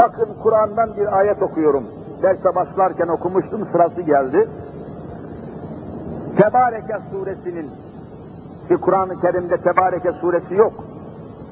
Bakın 0.02 0.28
Kur'an'dan 0.42 0.96
bir 0.96 1.18
ayet 1.18 1.42
okuyorum. 1.42 1.84
Derse 2.22 2.54
başlarken 2.54 3.08
okumuştum, 3.08 3.68
sırası 3.72 4.02
geldi. 4.02 4.48
Tebareke 6.36 6.98
suresinin 7.10 7.70
ki 8.68 8.74
Kur'an-ı 8.74 9.20
Kerim'de 9.20 9.56
Tebareke 9.56 10.12
suresi 10.12 10.54
yok. 10.54 10.72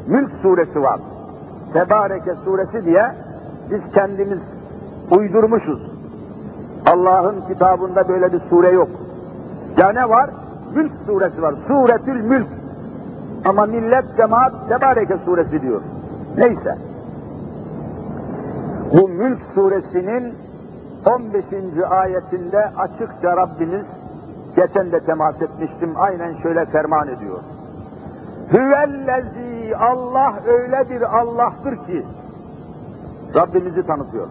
Mülk 0.06 0.30
suresi 0.42 0.82
var. 0.82 1.00
Tebareke 1.72 2.34
suresi 2.44 2.84
diye 2.84 3.12
biz 3.70 3.80
kendimiz 3.94 4.42
uydurmuşuz. 5.10 5.90
Allah'ın 6.86 7.40
kitabında 7.48 8.08
böyle 8.08 8.32
bir 8.32 8.40
sure 8.50 8.70
yok. 8.70 8.88
Ya 9.76 9.92
ne 9.92 10.08
var? 10.08 10.30
Mülk 10.74 10.92
suresi 11.06 11.42
var. 11.42 11.54
Suretül 11.66 12.24
mülk. 12.24 12.48
Ama 13.44 13.66
millet 13.66 14.16
cemaat 14.16 14.68
Tebareke 14.68 15.16
suresi 15.24 15.62
diyor. 15.62 15.80
Neyse. 16.36 16.89
Bu 18.92 19.08
Mülk 19.08 19.38
suresinin 19.54 20.34
15. 21.06 21.44
ayetinde 21.90 22.58
açıkça 22.58 23.36
Rabbimiz 23.36 23.86
geçen 24.56 24.92
de 24.92 25.00
temas 25.00 25.42
etmiştim 25.42 25.90
aynen 25.96 26.34
şöyle 26.42 26.64
ferman 26.66 27.08
ediyor. 27.08 27.38
Hüvellezi 28.52 29.76
Allah 29.76 30.34
öyle 30.46 30.90
bir 30.90 31.18
Allah'tır 31.18 31.76
ki 31.76 32.06
Rabbimizi 33.34 33.86
tanıtıyor. 33.86 34.28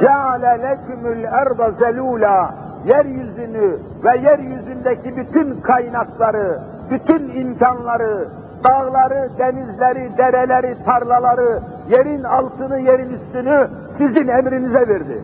Ceale 0.00 0.62
lekümül 0.62 1.24
erda 1.24 1.70
zelula 1.70 2.54
yeryüzünü 2.86 3.78
ve 4.04 4.18
yeryüzündeki 4.18 5.16
bütün 5.16 5.60
kaynakları, 5.60 6.60
bütün 6.90 7.28
imkanları, 7.28 8.28
dağları, 8.64 9.30
denizleri, 9.38 10.18
dereleri, 10.18 10.84
tarlaları, 10.84 11.60
yerin 11.88 12.22
altını, 12.22 12.80
yerin 12.80 13.10
üstünü 13.10 13.68
sizin 13.98 14.28
emrinize 14.28 14.88
verdi. 14.88 15.22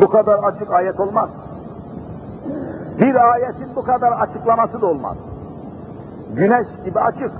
Bu 0.00 0.08
kadar 0.08 0.38
açık 0.38 0.70
ayet 0.70 1.00
olmaz. 1.00 1.30
Bir 2.98 3.32
ayetin 3.32 3.76
bu 3.76 3.82
kadar 3.82 4.12
açıklaması 4.12 4.80
da 4.80 4.86
olmaz. 4.86 5.16
Güneş 6.36 6.66
gibi 6.84 7.00
açık. 7.00 7.30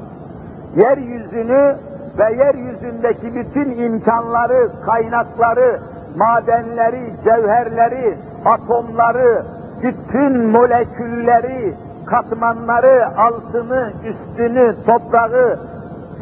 Yeryüzünü 0.77 1.77
ve 2.19 2.35
yeryüzündeki 2.45 3.35
bütün 3.35 3.71
imkanları, 3.71 4.71
kaynakları, 4.87 5.81
madenleri, 6.17 7.15
cevherleri, 7.25 8.19
atomları, 8.45 9.45
bütün 9.83 10.51
molekülleri, 10.51 11.75
katmanları, 12.07 13.07
altını, 13.19 13.93
üstünü, 14.05 14.75
toprağı, 14.87 15.59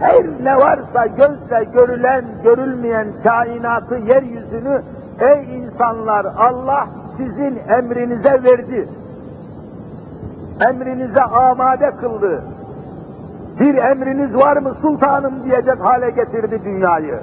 her 0.00 0.44
ne 0.44 0.56
varsa 0.56 1.06
gözle 1.06 1.64
görülen, 1.74 2.24
görülmeyen 2.44 3.06
kainatı, 3.24 3.96
yeryüzünü, 3.96 4.82
ey 5.20 5.58
insanlar 5.58 6.24
Allah 6.24 6.86
sizin 7.16 7.58
emrinize 7.68 8.44
verdi. 8.44 8.88
Emrinize 10.70 11.22
amade 11.22 11.90
kıldı. 11.90 12.42
Bir 13.60 13.74
emriniz 13.74 14.34
var 14.34 14.56
mı 14.56 14.74
sultanım 14.82 15.44
diyecek 15.44 15.80
hale 15.80 16.10
getirdi 16.10 16.60
dünyayı. 16.64 17.20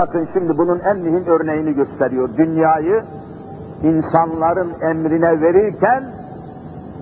Bakın 0.00 0.28
şimdi 0.32 0.58
bunun 0.58 0.78
en 0.78 0.98
mühim 0.98 1.26
örneğini 1.26 1.74
gösteriyor. 1.74 2.28
Dünyayı 2.36 3.02
insanların 3.82 4.72
emrine 4.80 5.40
verirken 5.40 6.04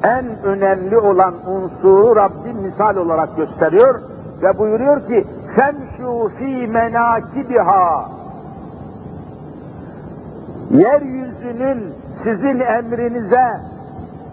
en 0.05 0.27
önemli 0.45 0.99
olan 0.99 1.35
unsuru 1.47 2.17
Rabbim 2.17 2.57
misal 2.57 2.97
olarak 2.97 3.37
gösteriyor 3.37 4.01
ve 4.43 4.59
buyuruyor 4.59 5.09
ki 5.09 5.27
femşu 5.57 6.29
fi 6.39 6.67
menakibiha 6.67 8.09
yeryüzünün 10.71 11.95
sizin 12.23 12.61
emrinize, 12.61 13.51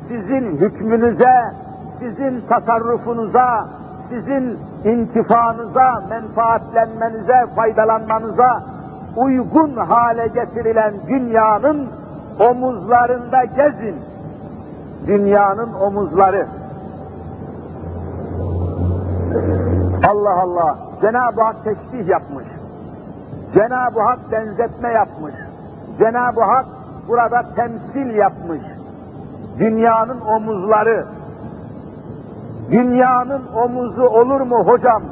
sizin 0.08 0.58
hükmünüze, 0.58 1.36
sizin 2.00 2.42
tasarrufunuza, 2.50 3.68
sizin 4.10 4.58
intifanıza, 4.84 6.04
menfaatlenmenize, 6.10 7.46
faydalanmanıza 7.56 8.64
uygun 9.18 9.76
hale 9.76 10.28
getirilen 10.28 10.94
dünyanın 11.08 11.88
omuzlarında 12.40 13.44
gezin. 13.44 13.96
Dünyanın 15.08 15.74
omuzları. 15.74 16.48
Allah 20.10 20.42
Allah, 20.42 20.78
Cenab-ı 21.02 21.42
Hak 21.42 21.64
teşbih 21.64 22.08
yapmış. 22.08 22.46
Cenab-ı 23.54 24.02
Hak 24.02 24.32
benzetme 24.32 24.90
yapmış. 24.90 25.34
Cenab-ı 26.00 26.42
Hak 26.42 26.66
burada 27.08 27.56
temsil 27.56 28.16
yapmış. 28.16 28.62
Dünyanın 29.60 30.22
omuzları. 30.22 31.06
Dünyanın 32.72 33.42
omuzu 33.56 34.04
olur 34.04 34.42
mu 34.42 34.56
hocam? 34.56 35.04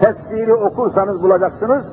Tefsiri 0.00 0.54
okursanız 0.54 1.22
bulacaksınız. 1.22 1.84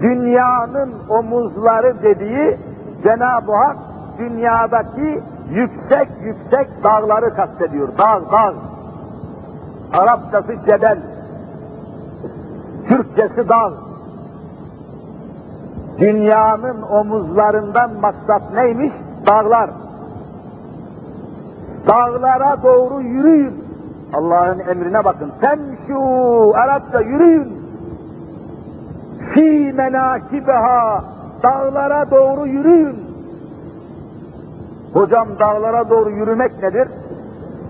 Dünyanın 0.00 0.92
omuzları 1.08 2.02
dediği 2.02 2.58
Cenab-ı 3.02 3.52
Hak 3.52 3.76
dünyadaki 4.18 5.22
yüksek 5.50 6.08
yüksek 6.22 6.84
dağları 6.84 7.34
kastediyor. 7.34 7.88
Dağ, 7.98 8.20
dağ. 8.32 8.54
Arapçası 9.92 10.56
cebel. 10.66 10.98
Türkçesi 12.88 13.48
dağ. 13.48 13.72
Dünyanın 15.98 16.82
omuzlarından 16.82 17.90
maksat 18.00 18.42
neymiş? 18.54 18.92
Dağlar. 19.26 19.70
Dağlara 21.86 22.62
doğru 22.62 23.00
yürüyün. 23.00 23.64
Allah'ın 24.12 24.58
emrine 24.58 25.04
bakın. 25.04 25.32
Temşu 25.40 26.00
Arapça 26.54 27.00
yürüyün. 27.00 27.60
Fi 29.34 29.72
menakibeha 29.76 31.04
dağlara 31.42 32.10
doğru 32.10 32.46
yürüyün. 32.46 33.09
Hocam 34.94 35.28
dağlara 35.38 35.90
doğru 35.90 36.10
yürümek 36.10 36.62
nedir? 36.62 36.88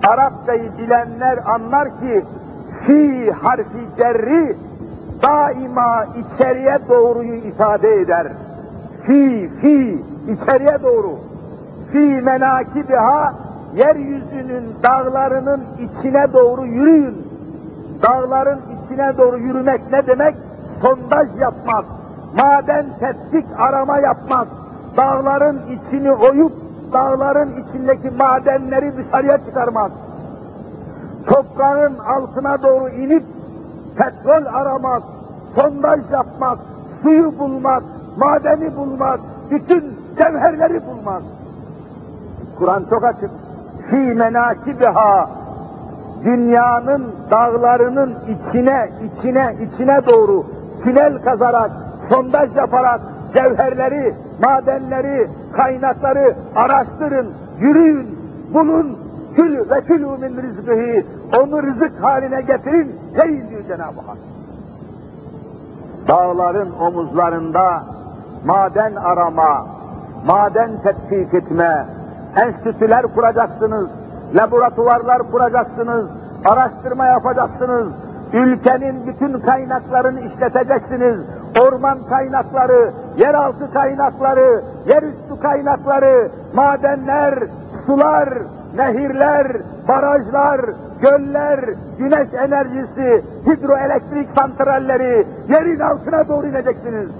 Arapçayı 0.06 0.70
bilenler 0.78 1.38
anlar 1.54 1.88
ki 2.00 2.24
fi 2.86 3.30
harfi 3.30 3.96
cerri 3.96 4.56
daima 5.22 6.04
içeriye 6.04 6.78
doğruyu 6.88 7.34
ifade 7.34 7.94
eder. 7.94 8.26
Fi, 9.06 9.50
fi, 9.60 10.04
içeriye 10.28 10.82
doğru. 10.82 11.18
Fi 11.92 11.98
menakibiha, 11.98 13.34
yeryüzünün 13.74 14.74
dağlarının 14.82 15.64
içine 15.74 16.32
doğru 16.32 16.66
yürüyün. 16.66 17.26
Dağların 18.02 18.60
içine 18.84 19.18
doğru 19.18 19.38
yürümek 19.38 19.80
ne 19.92 20.06
demek? 20.06 20.34
Sondaj 20.82 21.28
yapmak, 21.40 21.84
maden 22.36 22.86
tetkik 23.00 23.46
arama 23.58 23.98
yapmak, 23.98 24.46
dağların 24.96 25.60
içini 25.66 26.12
oyup, 26.12 26.52
dağların 26.92 27.50
içindeki 27.50 28.10
madenleri 28.10 28.96
dışarıya 28.96 29.38
çıkarmak, 29.38 29.90
toprağın 31.26 31.98
altına 31.98 32.62
doğru 32.62 32.88
inip, 32.88 33.24
petrol 33.96 34.46
aramak, 34.46 35.02
sondaj 35.54 36.00
yapmak, 36.12 36.58
suyu 37.02 37.38
bulmak, 37.38 37.82
madeni 38.16 38.76
bulmak, 38.76 39.20
bütün 39.50 39.84
cevherleri 40.18 40.80
bulmak. 40.86 41.22
Kur'an 42.58 42.84
çok 42.90 43.04
açık. 43.04 43.30
Fi 43.90 43.96
menakibiha 43.96 45.30
dünyanın 46.24 47.06
dağlarının 47.30 48.14
içine, 48.28 48.88
içine, 49.04 49.56
içine 49.60 50.06
doğru 50.06 50.44
tünel 50.82 51.18
kazarak, 51.18 51.70
sondaj 52.08 52.56
yaparak 52.56 53.00
cevherleri, 53.34 54.14
madenleri, 54.42 55.28
kaynakları 55.52 56.34
araştırın, 56.56 57.32
yürüyün, 57.58 58.18
bulun, 58.54 58.98
kül 59.36 59.70
ve 59.70 59.80
külü 59.80 60.06
min 60.06 60.42
rizkihi, 60.42 61.06
onu 61.38 61.62
rızık 61.62 62.02
haline 62.02 62.40
getirin, 62.40 62.96
yiyin 63.24 63.50
diyor 63.50 63.62
Cenab-ı 63.68 64.00
Hak. 64.06 64.18
Dağların 66.08 66.72
omuzlarında 66.80 67.82
maden 68.46 68.94
arama, 68.94 69.66
maden 70.26 70.70
tetkik 70.82 71.34
etme, 71.34 71.86
enstitüler 72.36 73.02
kuracaksınız, 73.02 73.90
laboratuvarlar 74.34 75.30
kuracaksınız, 75.30 76.10
araştırma 76.44 77.06
yapacaksınız, 77.06 77.92
ülkenin 78.32 79.06
bütün 79.06 79.40
kaynaklarını 79.40 80.20
işleteceksiniz, 80.20 81.20
orman 81.60 81.98
kaynakları, 82.08 82.92
yeraltı 83.20 83.72
kaynakları, 83.72 84.62
yerüstü 84.86 85.40
kaynakları, 85.42 86.28
madenler, 86.54 87.34
sular, 87.86 88.28
nehirler, 88.76 89.46
barajlar, 89.88 90.60
göller, 91.00 91.60
güneş 91.98 92.28
enerjisi, 92.34 93.24
hidroelektrik 93.46 94.28
santralleri, 94.34 95.26
yerin 95.48 95.80
altına 95.80 96.28
doğru 96.28 96.46
ineceksiniz. 96.46 97.10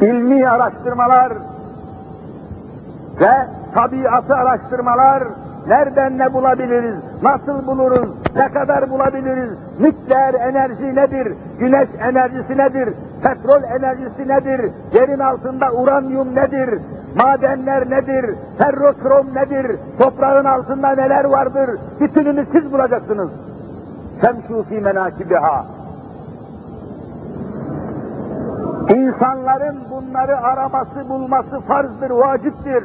İlmi 0.00 0.48
araştırmalar 0.48 1.32
ve 3.20 3.46
tabiatı 3.74 4.34
araştırmalar, 4.34 5.22
nereden 5.66 6.18
ne 6.18 6.32
bulabiliriz, 6.32 6.96
nasıl 7.22 7.66
buluruz, 7.66 8.08
ne 8.36 8.48
kadar 8.48 8.90
bulabiliriz, 8.90 9.50
nükleer 9.80 10.34
enerji 10.34 10.96
nedir, 10.96 11.34
güneş 11.58 11.88
enerjisi 12.00 12.58
nedir, 12.58 12.94
petrol 13.22 13.62
enerjisi 13.62 14.28
nedir, 14.28 14.72
yerin 14.92 15.18
altında 15.18 15.72
uranyum 15.72 16.34
nedir, 16.34 16.80
madenler 17.16 17.90
nedir, 17.90 18.34
ferrokrom 18.58 19.26
nedir, 19.34 19.76
toprağın 19.98 20.44
altında 20.44 20.94
neler 20.94 21.24
vardır, 21.24 21.70
bütününü 22.00 22.46
siz 22.52 22.72
bulacaksınız. 22.72 23.30
Semşû 24.20 24.64
fî 24.64 24.80
menâkibiha. 24.80 25.64
İnsanların 28.88 29.78
bunları 29.90 30.40
araması, 30.40 31.08
bulması 31.08 31.60
farzdır, 31.60 32.10
vaciptir. 32.10 32.84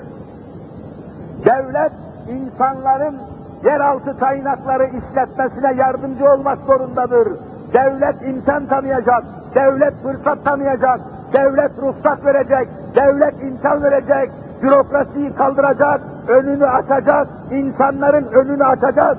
Devlet, 1.45 1.91
insanların 2.29 3.15
yeraltı 3.63 4.19
kaynakları 4.19 4.85
işletmesine 4.85 5.73
yardımcı 5.73 6.31
olmak 6.31 6.59
zorundadır. 6.59 7.27
Devlet 7.73 8.21
imkan 8.21 8.65
tanıyacak, 8.65 9.23
devlet 9.55 9.93
fırsat 10.03 10.43
tanıyacak, 10.43 10.99
devlet 11.33 11.71
ruhsat 11.81 12.25
verecek, 12.25 12.67
devlet 12.95 13.43
imkan 13.43 13.83
verecek, 13.83 14.31
bürokrasiyi 14.63 15.33
kaldıracak, 15.35 16.01
önünü 16.27 16.65
açacak, 16.65 17.27
insanların 17.51 18.25
önünü 18.25 18.63
açacak. 18.65 19.17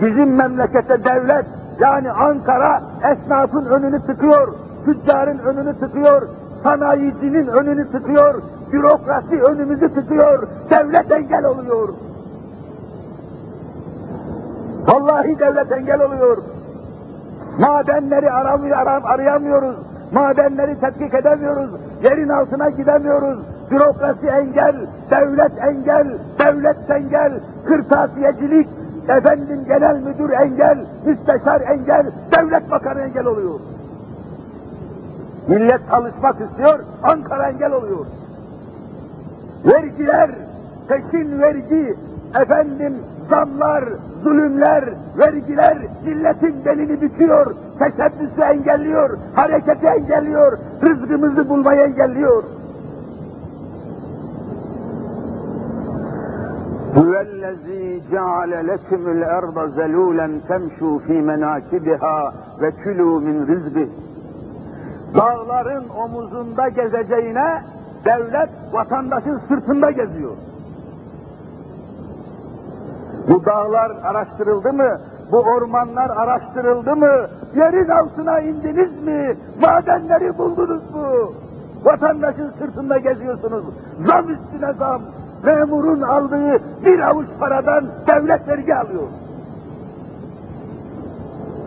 Bizim 0.00 0.36
memlekette 0.36 1.04
devlet, 1.04 1.46
yani 1.80 2.10
Ankara 2.10 2.82
esnafın 3.12 3.64
önünü 3.66 4.00
tıkıyor, 4.06 4.54
tüccarın 4.84 5.38
önünü 5.38 5.78
tıkıyor, 5.78 6.28
sanayicinin 6.62 7.46
önünü 7.46 7.90
tıkıyor, 7.90 8.42
bürokrasi 8.72 9.42
önümüzü 9.42 9.94
tıkıyor, 9.94 10.48
devlet 10.70 11.12
engel 11.12 11.44
oluyor. 11.44 11.88
Vallahi 14.86 15.38
devlet 15.38 15.72
engel 15.72 16.02
oluyor. 16.02 16.36
Madenleri 17.58 18.30
aramıyor, 18.30 18.76
aram, 18.76 19.04
arayamıyoruz. 19.04 19.76
Madenleri 20.12 20.80
tetkik 20.80 21.14
edemiyoruz. 21.14 21.70
Yerin 22.02 22.28
altına 22.28 22.70
gidemiyoruz. 22.70 23.38
Bürokrasi 23.70 24.26
engel, 24.26 24.76
devlet 25.10 25.52
engel, 25.58 26.18
devlet 26.38 26.90
engel, 26.90 27.32
kırtasiyecilik, 27.66 28.68
efendim 29.08 29.64
genel 29.68 29.96
müdür 29.96 30.30
engel, 30.30 30.78
müsteşar 31.06 31.60
engel, 31.60 32.06
devlet 32.36 32.70
bakanı 32.70 33.00
engel 33.00 33.26
oluyor. 33.26 33.60
Millet 35.48 35.80
çalışmak 35.90 36.40
istiyor, 36.40 36.78
Ankara 37.02 37.48
engel 37.48 37.72
oluyor. 37.72 38.06
Vergiler, 39.64 40.30
peşin 40.88 41.40
vergi, 41.40 41.96
efendim 42.34 42.94
zamlar, 43.28 43.84
zulümler, 44.22 44.84
vergiler 45.18 45.78
milletin 46.04 46.64
belini 46.64 47.00
büküyor, 47.00 47.54
teşebbüsü 47.78 48.40
engelliyor, 48.40 49.18
hareketi 49.34 49.86
engelliyor, 49.86 50.58
rızkımızı 50.82 51.48
bulmayı 51.48 51.80
engelliyor. 51.80 52.44
Huvellezî 56.94 58.02
ceale 58.10 58.66
lekümül 58.66 59.22
erda 59.22 59.64
zelûlen 59.66 60.30
temşû 60.48 61.00
fî 61.06 61.22
menâkibihâ 61.22 62.32
ve 62.60 62.68
külû 62.68 63.24
min 63.24 63.46
rizbih. 63.46 63.88
Dağların 65.14 65.84
omuzunda 65.88 66.68
gezeceğine 66.68 67.62
devlet 68.04 68.50
vatandaşın 68.72 69.40
sırtında 69.48 69.90
geziyor. 69.90 70.36
Bu 73.28 73.44
dağlar 73.44 73.92
araştırıldı 74.04 74.72
mı? 74.72 75.00
Bu 75.32 75.38
ormanlar 75.38 76.10
araştırıldı 76.10 76.96
mı? 76.96 77.26
Yerin 77.56 77.88
altına 77.88 78.40
indiniz 78.40 79.02
mi? 79.02 79.36
Madenleri 79.60 80.38
buldunuz 80.38 80.94
mu? 80.94 81.32
Vatandaşın 81.84 82.50
sırtında 82.58 82.98
geziyorsunuz. 82.98 83.64
Zam 84.06 84.30
üstüne 84.30 84.72
zam. 84.72 85.02
Memurun 85.44 86.00
aldığı 86.00 86.58
bir 86.84 87.00
avuç 87.00 87.26
paradan 87.40 87.84
devlet 88.06 88.48
vergi 88.48 88.74
alıyor. 88.74 89.08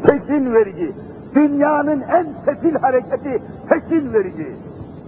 Peşin 0.03 0.53
vergi. 0.53 0.93
Dünyanın 1.36 2.01
en 2.01 2.28
sefil 2.45 2.76
hareketi 2.76 3.41
peşin 3.70 4.14
vergi. 4.14 4.56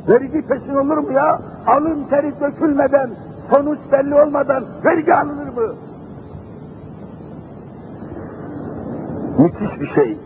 Vergi 0.10 0.42
peşin 0.48 0.76
olur 0.76 0.98
mu 0.98 1.12
ya? 1.12 1.40
Alın 1.68 2.04
teri 2.10 2.40
dökülmeden, 2.40 3.10
sonuç 3.50 3.80
belli 3.92 4.22
olmadan 4.22 4.64
vergi 4.86 5.14
alınır 5.14 5.48
mı? 5.48 5.76
Müthiş 9.38 9.82
bir 9.82 9.88
şey. 9.96 10.18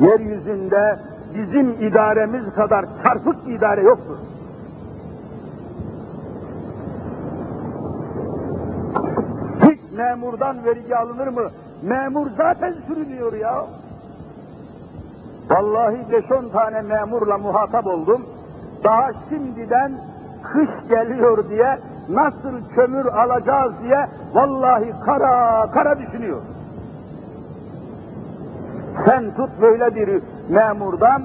Yeryüzünde 0.00 0.98
bizim 1.34 1.70
idaremiz 1.70 2.54
kadar 2.54 2.84
çarpık 3.02 3.46
bir 3.46 3.54
idare 3.54 3.82
yoktur. 3.82 4.18
Hiç 9.62 9.92
memurdan 9.96 10.64
vergi 10.64 10.96
alınır 10.96 11.28
mı? 11.28 11.50
Memur 11.82 12.26
zaten 12.36 12.74
sürünüyor 12.86 13.32
ya. 13.32 13.66
Vallahi 15.50 15.98
beş 16.12 16.30
on 16.32 16.48
tane 16.48 16.82
memurla 16.82 17.38
muhatap 17.38 17.86
oldum. 17.86 18.26
Daha 18.84 19.10
şimdiden 19.28 19.92
kış 20.42 20.88
geliyor 20.88 21.50
diye 21.50 21.78
nasıl 22.08 22.68
kömür 22.74 23.06
alacağız 23.06 23.72
diye 23.82 24.06
vallahi 24.34 24.92
kara 25.04 25.66
kara 25.70 25.98
düşünüyor. 25.98 26.42
Sen 29.08 29.30
tut 29.36 29.50
böyle 29.60 29.94
bir 29.94 30.22
memurdan 30.48 31.22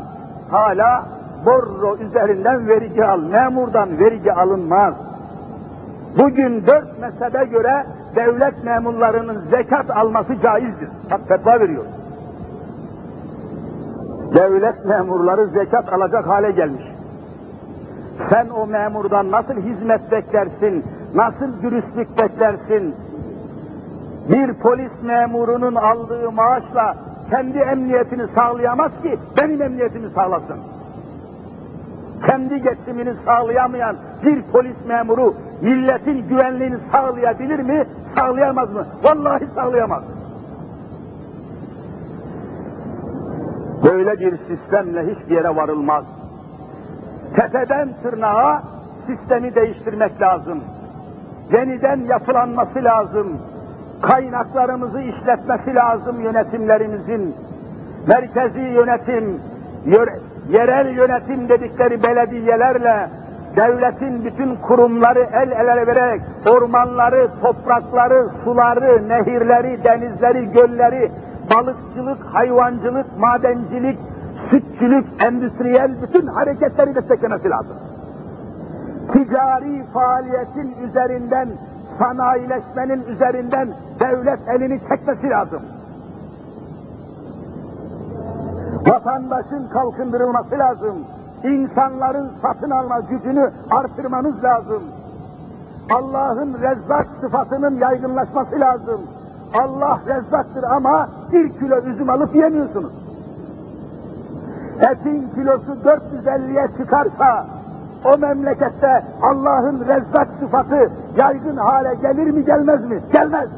hala 0.51 1.05
borro 1.45 1.97
üzerinden 1.97 2.67
vergi 2.67 3.05
al. 3.05 3.19
Memurdan 3.19 3.99
vergi 3.99 4.33
alınmaz. 4.33 4.93
Bugün 6.17 6.67
dört 6.67 6.99
mezhebe 6.99 7.45
göre 7.45 7.85
devlet 8.15 8.63
memurlarının 8.63 9.39
zekat 9.51 9.97
alması 9.97 10.41
caizdir. 10.41 10.89
Bak 11.11 11.21
fetva 11.27 11.59
veriyor. 11.59 11.83
Devlet 14.33 14.85
memurları 14.85 15.47
zekat 15.47 15.93
alacak 15.93 16.27
hale 16.27 16.51
gelmiş. 16.51 16.85
Sen 18.29 18.49
o 18.49 18.67
memurdan 18.67 19.31
nasıl 19.31 19.53
hizmet 19.53 20.11
beklersin, 20.11 20.85
nasıl 21.15 21.61
dürüstlük 21.61 22.17
beklersin? 22.17 22.95
Bir 24.29 24.53
polis 24.53 25.03
memurunun 25.03 25.75
aldığı 25.75 26.31
maaşla 26.31 26.95
kendi 27.33 27.59
emniyetini 27.59 28.27
sağlayamaz 28.35 28.91
ki 29.03 29.17
benim 29.37 29.61
emniyetimi 29.61 30.09
sağlasın. 30.09 30.59
Kendi 32.25 32.61
geçimini 32.61 33.13
sağlayamayan 33.25 33.95
bir 34.23 34.41
polis 34.41 34.85
memuru 34.87 35.33
milletin 35.61 36.27
güvenliğini 36.29 36.77
sağlayabilir 36.91 37.59
mi? 37.59 37.85
Sağlayamaz 38.15 38.73
mı? 38.73 38.87
Vallahi 39.03 39.47
sağlayamaz. 39.55 40.03
Böyle 43.83 44.19
bir 44.19 44.37
sistemle 44.37 45.15
hiçbir 45.15 45.35
yere 45.35 45.55
varılmaz. 45.55 46.05
Tepeden 47.35 47.89
tırnağa 48.03 48.63
sistemi 49.07 49.55
değiştirmek 49.55 50.21
lazım. 50.21 50.59
Yeniden 51.51 51.99
yapılanması 51.99 52.83
lazım. 52.83 53.37
Kaynaklarımızı 54.03 55.01
işletmesi 55.01 55.75
lazım 55.75 56.21
yönetimlerimizin. 56.21 57.35
Merkezi 58.07 58.59
yönetim, 58.59 59.39
yerel 60.49 60.95
yönetim 60.95 61.49
dedikleri 61.49 62.03
belediyelerle 62.03 63.09
devletin 63.55 64.25
bütün 64.25 64.55
kurumları 64.55 65.27
el 65.33 65.51
ele 65.51 65.87
vererek 65.87 66.21
ormanları, 66.49 67.27
toprakları, 67.41 68.29
suları, 68.43 69.09
nehirleri, 69.09 69.83
denizleri, 69.83 70.51
gölleri, 70.51 71.11
balıkçılık, 71.49 72.25
hayvancılık, 72.25 73.19
madencilik, 73.19 73.99
sütçülük, 74.49 75.05
endüstriyel 75.23 75.91
bütün 76.01 76.27
hareketleri 76.27 76.95
desteklemesi 76.95 77.49
lazım. 77.49 77.75
Ticari 79.13 79.83
faaliyetin 79.93 80.75
üzerinden, 80.87 81.47
sanayileşmenin 81.99 83.03
üzerinden 83.07 83.69
devlet 83.99 84.39
elini 84.47 84.79
çekmesi 84.79 85.29
lazım. 85.29 85.61
Vatandaşın 88.87 89.67
kalkındırılması 89.67 90.59
lazım. 90.59 90.95
İnsanların 91.43 92.31
satın 92.41 92.69
alma 92.69 92.99
gücünü 92.99 93.51
artırmanız 93.71 94.43
lazım. 94.43 94.83
Allah'ın 95.91 96.53
rezzak 96.53 97.07
sıfatının 97.21 97.79
yaygınlaşması 97.79 98.59
lazım. 98.59 99.01
Allah 99.53 99.99
rezzaktır 100.07 100.63
ama 100.63 101.09
bir 101.31 101.49
kilo 101.49 101.77
üzüm 101.77 102.09
alıp 102.09 102.35
yemiyorsunuz. 102.35 102.91
Etin 104.81 105.29
kilosu 105.35 105.71
450'ye 105.71 106.67
çıkarsa 106.77 107.45
o 108.05 108.17
memlekette 108.17 109.03
Allah'ın 109.21 109.87
rezzak 109.87 110.27
sıfatı 110.39 110.91
yaygın 111.17 111.57
hale 111.57 111.95
gelir 111.95 112.31
mi 112.31 112.45
gelmez 112.45 112.85
mi? 112.85 113.01
Gelmez. 113.13 113.49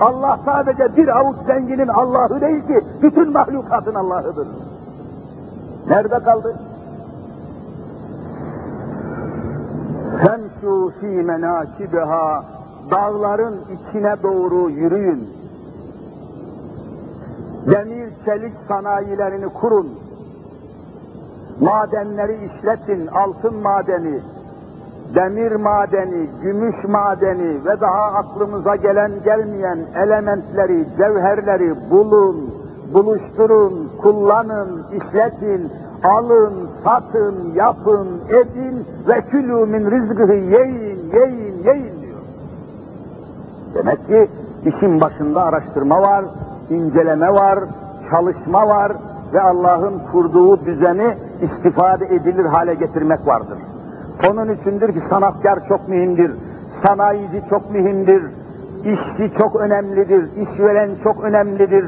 Allah 0.00 0.38
sadece 0.44 0.96
bir 0.96 1.08
avuç 1.08 1.36
zenginin 1.46 1.88
Allah'ı 1.88 2.40
değil 2.40 2.66
ki 2.66 2.80
bütün 3.02 3.32
mahlukatın 3.32 3.94
Allah'ıdır. 3.94 4.48
Nerede 5.88 6.18
kaldı? 6.18 6.56
Femşu 10.22 10.92
fî 11.00 11.06
menâkibiha 11.06 12.44
dağların 12.90 13.54
içine 13.54 14.22
doğru 14.22 14.70
yürüyün. 14.70 15.30
Demir 17.66 18.12
çelik 18.24 18.52
sanayilerini 18.68 19.48
kurun. 19.48 20.07
Madenleri 21.60 22.34
işletin, 22.34 23.06
altın 23.06 23.62
madeni, 23.62 24.20
demir 25.14 25.52
madeni, 25.52 26.30
gümüş 26.42 26.84
madeni 26.88 27.64
ve 27.64 27.80
daha 27.80 28.02
aklımıza 28.02 28.76
gelen 28.76 29.12
gelmeyen 29.24 29.78
elementleri, 29.94 30.86
cevherleri 30.98 31.90
bulun, 31.90 32.54
buluşturun, 32.94 33.90
kullanın, 34.02 34.84
işletin, 34.92 35.72
alın, 36.04 36.68
satın, 36.84 37.54
yapın, 37.54 38.08
edin 38.28 38.86
ve 39.08 39.20
külü 39.20 39.66
min 39.66 39.90
rizgıhı 39.90 40.32
yiyin, 40.32 41.10
yiyin, 41.12 41.58
yiyin 41.64 42.02
diyor. 42.02 42.20
Demek 43.74 44.06
ki 44.06 44.30
işin 44.64 45.00
başında 45.00 45.42
araştırma 45.42 46.02
var, 46.02 46.24
inceleme 46.70 47.28
var, 47.28 47.58
çalışma 48.10 48.68
var 48.68 48.92
ve 49.32 49.40
Allah'ın 49.40 49.98
kurduğu 50.12 50.66
düzeni 50.66 51.14
istifade 51.42 52.06
edilir 52.06 52.44
hale 52.44 52.74
getirmek 52.74 53.26
vardır. 53.26 53.58
Onun 54.30 54.52
içindir 54.52 54.92
ki 54.92 55.02
sanatkar 55.10 55.68
çok 55.68 55.88
mühimdir, 55.88 56.32
sanayici 56.82 57.42
çok 57.50 57.70
mühimdir, 57.70 58.22
işçi 58.84 59.38
çok 59.38 59.56
önemlidir, 59.56 60.30
işveren 60.36 60.90
çok 61.04 61.24
önemlidir. 61.24 61.84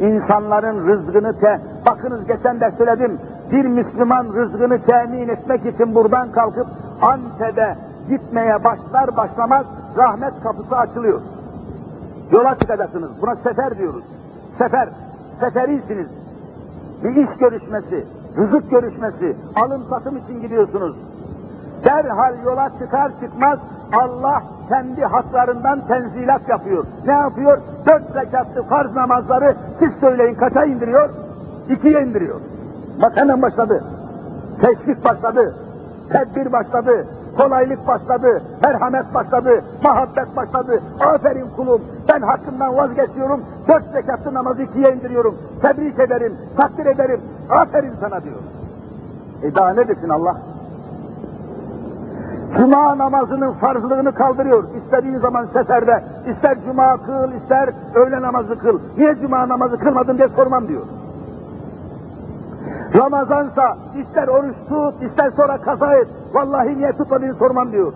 İnsanların 0.00 0.86
rızkını 0.88 1.40
te... 1.40 1.60
Bakınız 1.86 2.26
geçen 2.26 2.60
de 2.60 2.70
söyledim, 2.78 3.18
bir 3.52 3.64
Müslüman 3.64 4.26
rızkını 4.34 4.78
temin 4.78 5.28
etmek 5.28 5.66
için 5.66 5.94
buradan 5.94 6.32
kalkıp 6.32 6.66
Antep'e 7.02 7.76
gitmeye 8.08 8.64
başlar 8.64 9.16
başlamaz 9.16 9.66
rahmet 9.96 10.42
kapısı 10.42 10.76
açılıyor. 10.76 11.20
Yola 12.32 12.56
çıkacaksınız. 12.58 13.10
Buna 13.22 13.36
sefer 13.36 13.78
diyoruz. 13.78 14.04
Sefer. 14.58 14.88
Seferisiniz. 15.40 16.23
Bir 17.04 17.16
iş 17.16 17.38
görüşmesi, 17.38 18.04
rızık 18.36 18.70
görüşmesi, 18.70 19.36
alım 19.56 19.82
satım 19.90 20.16
için 20.16 20.40
gidiyorsunuz. 20.40 20.96
Derhal 21.84 22.34
yola 22.44 22.70
çıkar 22.78 23.12
çıkmaz 23.20 23.58
Allah 23.92 24.42
kendi 24.68 25.04
haklarından 25.04 25.86
tenzilat 25.86 26.48
yapıyor. 26.48 26.84
Ne 27.06 27.12
yapıyor? 27.12 27.58
Dört 27.86 28.16
rekatlı 28.16 28.62
farz 28.62 28.94
namazları 28.94 29.56
siz 29.78 29.92
söyleyin 30.00 30.34
kaça 30.34 30.64
indiriyor? 30.64 31.08
İkiye 31.70 32.02
indiriyor. 32.02 32.40
Bak 33.02 33.12
hemen 33.16 33.42
başladı. 33.42 33.84
Teşvik 34.60 35.04
başladı. 35.04 35.54
Tedbir 36.08 36.52
başladı. 36.52 37.06
Kolaylık 37.36 37.86
başladı. 37.86 38.42
Merhamet 38.62 39.14
başladı. 39.14 39.64
Muhabbet 39.82 40.36
başladı. 40.36 40.80
Aferin 41.00 41.46
kulum. 41.56 41.82
Ben 42.08 42.20
hakkımdan 42.20 42.76
vazgeçiyorum. 42.76 43.40
Dört 43.68 43.94
rekatlı 43.94 44.34
namazı 44.34 44.62
ikiye 44.62 44.92
indiriyorum. 44.92 45.34
Tebrik 45.62 45.98
ederim. 45.98 46.36
Takdir 46.56 46.86
ederim. 46.86 47.20
Aferin 47.50 47.92
sana 48.00 48.22
diyor. 48.22 48.36
E 49.42 49.54
daha 49.54 49.70
ne 49.70 49.88
desin 49.88 50.08
Allah? 50.08 50.36
Cuma 52.58 52.98
namazının 52.98 53.52
farzlığını 53.52 54.12
kaldırıyor. 54.14 54.64
İstediğin 54.76 55.18
zaman 55.18 55.46
seferde, 55.52 56.04
ister 56.30 56.56
cuma 56.66 56.96
kıl, 56.96 57.32
ister 57.32 57.70
öğle 57.94 58.22
namazı 58.22 58.58
kıl. 58.58 58.80
Niye 58.96 59.14
cuma 59.22 59.48
namazı 59.48 59.78
kılmadın 59.78 60.16
diye 60.18 60.28
sormam 60.28 60.68
diyor. 60.68 60.82
Ramazansa 62.96 63.76
ister 63.96 64.28
oruç 64.28 64.56
tut, 64.68 65.02
ister 65.02 65.30
sonra 65.30 65.56
kaza 65.56 65.94
et. 65.94 66.08
Vallahi 66.34 66.78
niye 66.78 66.92
tutmadığını 66.92 67.34
sormam 67.34 67.72
diyor. 67.72 67.92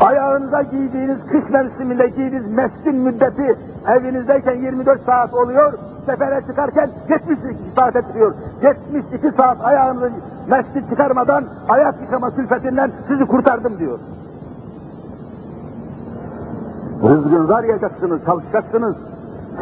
Ayağınıza 0.00 0.62
giydiğiniz 0.62 1.18
kış 1.26 1.50
mevsiminde 1.50 2.08
giydiğiniz 2.08 2.52
meskin 2.52 2.94
müddeti 2.94 3.56
evinizdeyken 3.86 4.54
24 4.54 5.02
saat 5.02 5.34
oluyor, 5.34 5.72
sefere 6.06 6.42
çıkarken 6.46 6.90
72 7.08 7.56
saat 7.76 7.96
ettiriyor. 7.96 8.34
72 8.62 9.32
saat 9.36 9.60
ayağınızı 9.60 10.10
mescid 10.50 10.90
çıkarmadan 10.90 11.44
ayak 11.68 12.00
yıkama 12.00 12.34
külfetinden 12.34 12.92
sizi 13.08 13.26
kurtardım 13.26 13.78
diyor. 13.78 13.98
Rızkınızı 17.02 17.54
arayacaksınız, 17.56 18.24
çalışacaksınız. 18.24 18.96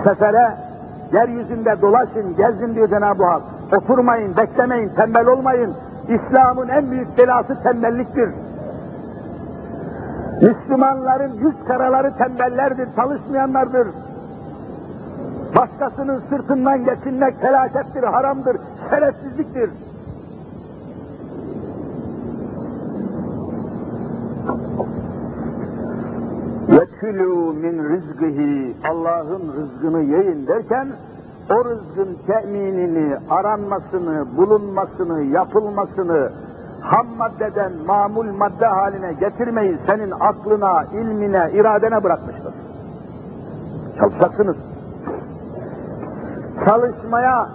Sefere, 0.04 0.65
yeryüzünde 1.12 1.82
dolaşın, 1.82 2.36
gezin 2.36 2.74
diyor 2.74 2.88
Cenab-ı 2.88 3.24
Hak. 3.24 3.42
Oturmayın, 3.76 4.36
beklemeyin, 4.36 4.88
tembel 4.88 5.26
olmayın. 5.26 5.74
İslam'ın 6.08 6.68
en 6.68 6.90
büyük 6.90 7.18
belası 7.18 7.62
tembelliktir. 7.62 8.28
Müslümanların 10.42 11.32
yüz 11.32 11.64
karaları 11.64 12.16
tembellerdir, 12.16 12.88
çalışmayanlardır. 12.96 13.88
Başkasının 15.56 16.22
sırtından 16.30 16.84
geçinmek 16.84 17.40
felakettir, 17.40 18.02
haramdır, 18.02 18.56
şerefsizliktir. 18.90 19.70
Ve 26.68 26.86
külü 27.06 27.26
min 27.62 27.84
rizgihi 27.90 28.76
Allah'ın 28.90 29.52
rızkını 29.56 30.00
yiyin 30.02 30.46
derken 30.46 30.88
o 31.50 31.64
rızkın 31.64 32.16
teminini, 32.26 33.16
aranmasını, 33.30 34.36
bulunmasını, 34.36 35.22
yapılmasını, 35.22 36.32
ham 36.80 37.06
maddeden 37.18 37.72
mamul 37.86 38.32
madde 38.36 38.66
haline 38.66 39.12
getirmeyi 39.12 39.78
senin 39.86 40.10
aklına, 40.10 40.84
ilmine, 40.84 41.50
iradene 41.52 42.04
bırakmıştır. 42.04 42.54
Çalışacaksınız. 43.98 44.56
Çalışmaya 46.64 47.48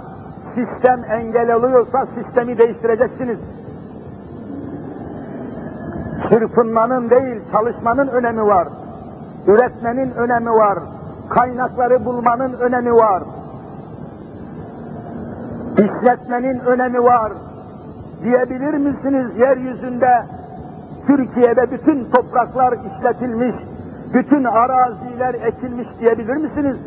sistem 0.56 1.04
engel 1.12 1.56
oluyorsa 1.56 2.06
sistemi 2.06 2.58
değiştireceksiniz. 2.58 3.40
Çırpınmanın 6.30 7.10
değil, 7.10 7.42
çalışmanın 7.52 8.08
önemi 8.08 8.46
var. 8.46 8.68
Üretmenin 9.48 10.12
önemi 10.12 10.50
var. 10.50 10.80
Kaynakları 11.30 12.06
bulmanın 12.06 12.54
önemi 12.54 12.96
var. 12.96 13.24
İşletmenin 15.78 16.60
önemi 16.60 17.04
var. 17.04 17.32
Diyebilir 18.24 18.74
misiniz 18.74 19.38
yeryüzünde 19.38 20.24
Türkiye'de 21.08 21.72
bütün 21.72 22.12
topraklar 22.12 22.74
işletilmiş, 22.74 23.56
bütün 24.14 24.44
araziler 24.44 25.34
ekilmiş 25.34 25.88
diyebilir 26.00 26.36
misiniz? 26.36 26.78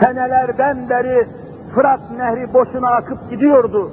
Senelerden 0.00 0.88
beri 0.88 1.28
Fırat 1.74 2.00
Nehri 2.18 2.54
boşuna 2.54 2.88
akıp 2.88 3.30
gidiyordu. 3.30 3.90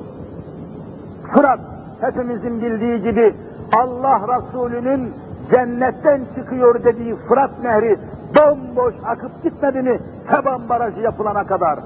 Fırat 1.34 1.60
hepimizin 2.02 2.62
bildiği 2.62 3.00
gibi 3.00 3.36
Allah 3.78 4.22
Resulü'nün 4.28 5.14
cennetten 5.52 6.22
çıkıyor 6.36 6.84
dediği 6.84 7.16
Fırat 7.16 7.64
Nehri 7.64 7.98
bomboş 8.36 8.94
akıp 9.06 9.44
gitmedi 9.44 9.82
mi 9.82 10.00
Teban 10.30 10.70
Barajı 10.70 11.00
yapılana 11.00 11.44
kadar? 11.44 11.80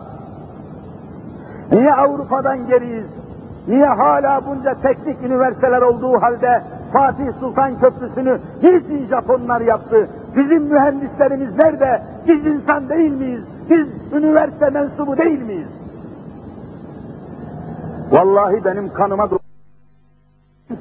Niye 1.72 1.94
Avrupa'dan 1.94 2.68
geriyiz? 2.68 3.08
Niye 3.68 3.86
hala 3.86 4.46
bunca 4.46 4.74
teknik 4.82 5.24
üniversiteler 5.24 5.82
olduğu 5.82 6.22
halde 6.22 6.64
Fatih 6.94 7.26
Sultan 7.40 7.80
Köprüsü'nü 7.80 8.40
niçin 8.64 9.08
Japonlar 9.08 9.62
yaptı? 9.62 10.10
Bizim 10.36 10.64
mühendislerimiz 10.64 11.58
nerede? 11.58 12.02
Biz 12.28 12.46
insan 12.46 12.90
değil 12.90 13.12
miyiz? 13.12 13.44
Biz 13.70 13.88
üniversite 14.14 14.70
mensubu 14.70 15.18
değil 15.18 15.42
miyiz? 15.42 15.68
Vallahi 18.12 18.66
benim 18.66 18.94
kanıma 18.94 19.30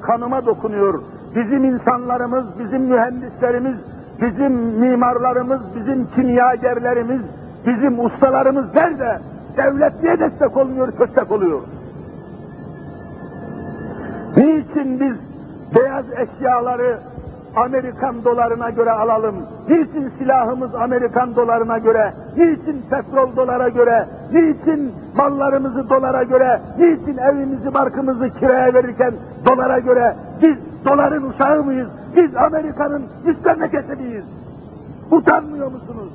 kanıma 0.01 0.45
dokunuyor. 0.45 1.03
Bizim 1.35 1.65
insanlarımız, 1.65 2.59
bizim 2.59 2.81
mühendislerimiz, 2.81 3.77
bizim 4.21 4.53
mimarlarımız, 4.53 5.61
bizim 5.75 6.07
kimyagerlerimiz, 6.15 7.21
bizim 7.65 8.05
ustalarımız 8.05 8.75
nerede? 8.75 9.19
Devlet 9.57 10.03
niye 10.03 10.19
destek 10.19 10.57
olmuyor, 10.57 10.91
köstek 10.91 11.31
oluyor? 11.31 11.61
Niçin 14.37 14.99
biz 14.99 15.15
beyaz 15.75 16.05
eşyaları 16.17 16.99
Amerikan 17.55 18.23
dolarına 18.23 18.69
göre 18.69 18.91
alalım? 18.91 19.35
Niçin 19.69 20.11
silahımız 20.19 20.75
Amerikan 20.75 21.35
dolarına 21.35 21.77
göre? 21.77 22.13
Niçin 22.37 22.85
petrol 22.89 23.35
dolara 23.35 23.69
göre? 23.69 24.05
Niçin 24.33 24.93
mallarımızı 25.15 25.89
dolara 25.89 26.23
göre? 26.23 26.61
Niçin 26.77 27.17
evimizi, 27.17 27.73
barkımızı 27.73 28.29
kiraya 28.39 28.73
verirken 28.73 29.13
dolara 29.45 29.79
göre? 29.79 30.15
Biz 30.41 30.57
doların 30.85 31.29
uşağı 31.29 31.63
mıyız? 31.63 31.87
Biz 32.15 32.35
Amerika'nın 32.35 33.03
üst 33.25 33.45
memleketi 33.45 33.95
miyiz? 33.95 34.25
Utanmıyor 35.11 35.71
musunuz? 35.71 36.09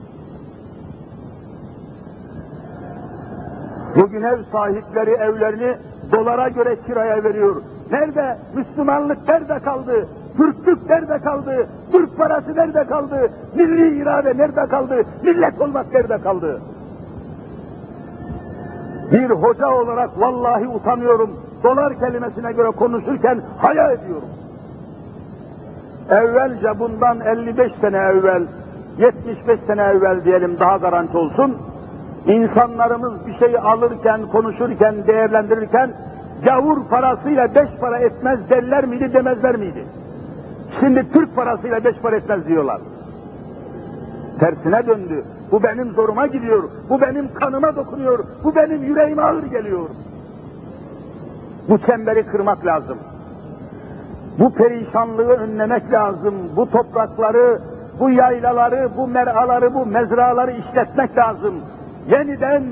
Bugün 3.96 4.22
ev 4.22 4.38
sahipleri 4.52 5.10
evlerini 5.10 5.76
dolara 6.12 6.48
göre 6.48 6.76
kiraya 6.86 7.24
veriyor. 7.24 7.56
Nerede? 7.92 8.38
Müslümanlık 8.56 9.28
nerede 9.28 9.58
kaldı? 9.58 10.06
Türklük 10.36 10.90
nerede 10.90 11.18
kaldı? 11.18 11.66
Türk 11.92 12.16
parası 12.16 12.56
nerede 12.56 12.84
kaldı? 12.84 13.30
Milli 13.54 14.02
irade 14.02 14.38
nerede 14.38 14.66
kaldı? 14.66 15.04
Millet 15.22 15.60
olmak 15.60 15.92
nerede 15.92 16.18
kaldı? 16.18 16.60
Bir 19.12 19.30
hoca 19.30 19.70
olarak 19.70 20.20
vallahi 20.20 20.68
utanıyorum. 20.68 21.30
Dolar 21.64 21.98
kelimesine 21.98 22.52
göre 22.52 22.70
konuşurken 22.70 23.40
haya 23.58 23.92
ediyorum. 23.92 24.28
Evvelce 26.10 26.78
bundan 26.78 27.20
55 27.20 27.72
sene 27.80 27.96
evvel, 27.96 28.42
75 28.98 29.60
sene 29.66 29.82
evvel 29.82 30.24
diyelim 30.24 30.56
daha 30.60 30.76
garanti 30.76 31.16
olsun, 31.16 31.56
insanlarımız 32.26 33.26
bir 33.26 33.38
şey 33.38 33.56
alırken, 33.58 34.26
konuşurken, 34.26 35.06
değerlendirirken 35.06 35.90
gavur 36.44 36.84
parasıyla 36.88 37.54
beş 37.54 37.68
para 37.80 37.98
etmez 37.98 38.50
derler 38.50 38.84
miydi, 38.84 39.14
demezler 39.14 39.56
miydi? 39.56 39.84
Şimdi 40.80 41.12
Türk 41.12 41.36
parasıyla 41.36 41.84
beş 41.84 41.96
para 41.96 42.16
etmez 42.16 42.46
diyorlar. 42.46 42.80
Tersine 44.40 44.86
döndü. 44.86 45.24
Bu 45.50 45.62
benim 45.62 45.90
zoruma 45.90 46.26
gidiyor. 46.26 46.62
Bu 46.90 47.00
benim 47.00 47.34
kanıma 47.34 47.76
dokunuyor. 47.76 48.24
Bu 48.44 48.56
benim 48.56 48.82
yüreğime 48.82 49.22
ağır 49.22 49.42
geliyor. 49.42 49.88
Bu 51.68 51.78
çemberi 51.78 52.26
kırmak 52.26 52.66
lazım. 52.66 52.98
Bu 54.38 54.54
perişanlığı 54.54 55.32
önlemek 55.36 55.92
lazım. 55.92 56.34
Bu 56.56 56.70
toprakları, 56.70 57.58
bu 58.00 58.10
yaylaları, 58.10 58.90
bu 58.96 59.08
meraları, 59.08 59.74
bu 59.74 59.86
mezraları 59.86 60.52
işletmek 60.52 61.16
lazım. 61.16 61.54
Yeniden 62.10 62.62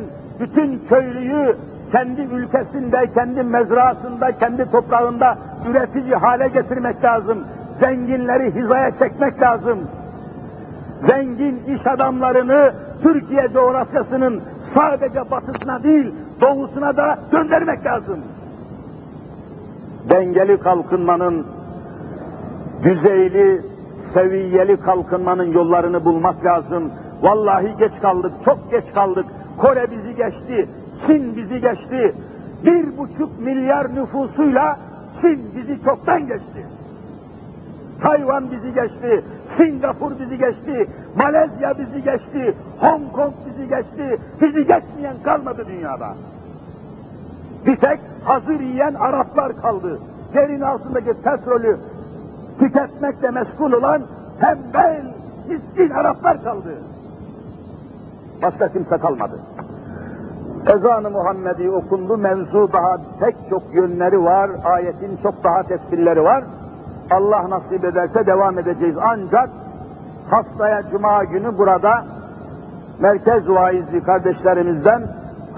bütün 0.40 0.82
köylüyü 0.88 1.56
kendi 1.92 2.20
ülkesinde, 2.20 3.06
kendi 3.14 3.42
mezrasında, 3.42 4.32
kendi 4.32 4.70
toprağında 4.70 5.38
üretici 5.70 6.14
hale 6.14 6.48
getirmek 6.48 7.04
lazım. 7.04 7.38
Zenginleri 7.80 8.54
hizaya 8.54 8.90
çekmek 8.98 9.40
lazım. 9.40 9.78
Zengin 11.06 11.56
iş 11.56 11.86
adamlarını 11.86 12.72
Türkiye 13.02 13.48
coğrafyasının 13.52 14.42
sadece 14.74 15.30
batısına 15.30 15.82
değil, 15.82 16.14
doğusuna 16.40 16.96
da 16.96 17.18
göndermek 17.32 17.86
lazım. 17.86 18.20
Dengeli 20.10 20.58
kalkınmanın, 20.58 21.46
düzeyli, 22.82 23.62
seviyeli 24.14 24.80
kalkınmanın 24.80 25.52
yollarını 25.52 26.04
bulmak 26.04 26.44
lazım. 26.44 26.90
Vallahi 27.22 27.76
geç 27.78 27.92
kaldık, 28.02 28.32
çok 28.44 28.70
geç 28.70 28.84
kaldık. 28.94 29.26
Kore 29.58 29.90
bizi 29.90 30.16
geçti, 30.16 30.68
Çin 31.06 31.36
bizi 31.36 31.60
geçti. 31.60 32.14
Bir 32.64 32.98
buçuk 32.98 33.40
milyar 33.40 33.94
nüfusuyla 33.94 34.78
Çin 35.20 35.40
bizi 35.56 35.84
çoktan 35.84 36.20
geçti. 36.26 36.66
Tayvan 38.02 38.50
bizi 38.50 38.74
geçti, 38.74 39.24
Singapur 39.56 40.12
bizi 40.20 40.38
geçti, 40.38 40.88
Malezya 41.16 41.78
bizi 41.78 42.02
geçti, 42.02 42.54
Hong 42.80 43.12
Kong 43.12 43.32
bizi 43.46 43.68
geçti, 43.68 44.18
bizi 44.40 44.58
geçmeyen 44.58 45.22
kalmadı 45.24 45.66
dünyada. 45.68 46.08
Bir 47.66 47.76
tek 47.76 48.00
hazır 48.24 48.60
yiyen 48.60 48.94
Araplar 48.94 49.56
kaldı. 49.62 49.98
Yerin 50.34 50.60
altındaki 50.60 51.12
petrolü 51.22 51.76
tüketmekle 52.58 53.30
meşgul 53.30 53.72
olan 53.72 54.02
tembel, 54.40 55.02
miskin 55.48 55.90
Araplar 55.90 56.44
kaldı. 56.44 56.74
Başka 58.42 58.68
kimse 58.68 58.98
kalmadı. 58.98 59.40
Ezan-ı 60.66 61.10
Muhammedi 61.10 61.70
okundu, 61.70 62.16
mevzu 62.16 62.72
daha 62.72 62.96
pek 63.20 63.36
çok 63.50 63.62
yönleri 63.74 64.24
var, 64.24 64.50
ayetin 64.64 65.18
çok 65.22 65.44
daha 65.44 65.62
tefsirleri 65.62 66.24
var. 66.24 66.44
Allah 67.10 67.50
nasip 67.50 67.84
ederse 67.84 68.26
devam 68.26 68.58
edeceğiz. 68.58 68.96
Ancak 69.02 69.48
haftaya 70.30 70.82
cuma 70.90 71.24
günü 71.24 71.58
burada 71.58 72.04
merkez 73.00 73.48
vaizi 73.48 74.02
kardeşlerimizden 74.02 75.02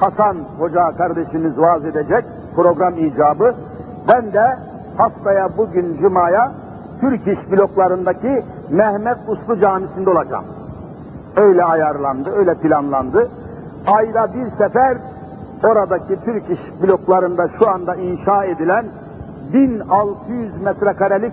Hasan 0.01 0.37
Hoca 0.59 0.97
kardeşimiz 0.97 1.59
vaaz 1.59 1.85
edecek 1.85 2.25
program 2.57 2.99
icabı. 2.99 3.55
Ben 4.09 4.33
de 4.33 4.57
haftaya 4.97 5.49
bugün 5.57 5.99
cumaya 6.01 6.53
Türk 7.01 7.29
İş 7.29 7.51
bloklarındaki 7.51 8.45
Mehmet 8.71 9.19
Uslu 9.29 9.61
Camisi'nde 9.61 10.11
olacağım. 10.11 10.45
Öyle 11.37 11.65
ayarlandı, 11.65 12.31
öyle 12.37 12.55
planlandı. 12.55 13.29
Ayda 13.87 14.35
bir 14.35 14.51
sefer 14.51 14.97
oradaki 15.65 16.25
Türk 16.25 16.51
İş 16.51 16.83
bloklarında 16.83 17.49
şu 17.59 17.69
anda 17.69 17.95
inşa 17.95 18.45
edilen 18.45 18.85
1600 19.55 20.63
metrekarelik 20.63 21.33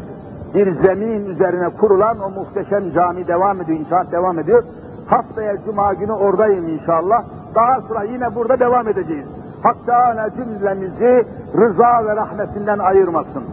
bir 0.56 0.76
zemin 0.76 1.26
üzerine 1.26 1.70
kurulan 1.70 2.20
o 2.20 2.30
muhteşem 2.30 2.92
cami 2.94 3.28
devam 3.28 3.62
ediyor, 3.62 3.80
inşaat 3.80 4.12
devam 4.12 4.40
ediyor. 4.40 4.64
Haftaya 5.08 5.56
cuma 5.66 5.94
günü 5.94 6.12
oradayım 6.12 6.68
inşallah. 6.68 7.24
Daha 7.56 7.82
sonra 7.82 8.04
yine 8.04 8.36
burada 8.36 8.60
devam 8.60 8.88
edeceğiz. 8.88 9.26
Hak 9.64 9.86
Teala 9.86 10.30
cümlemizi 10.30 11.26
rıza 11.58 12.06
ve 12.06 12.16
rahmetinden 12.16 12.80
ayırmasın. 12.80 13.44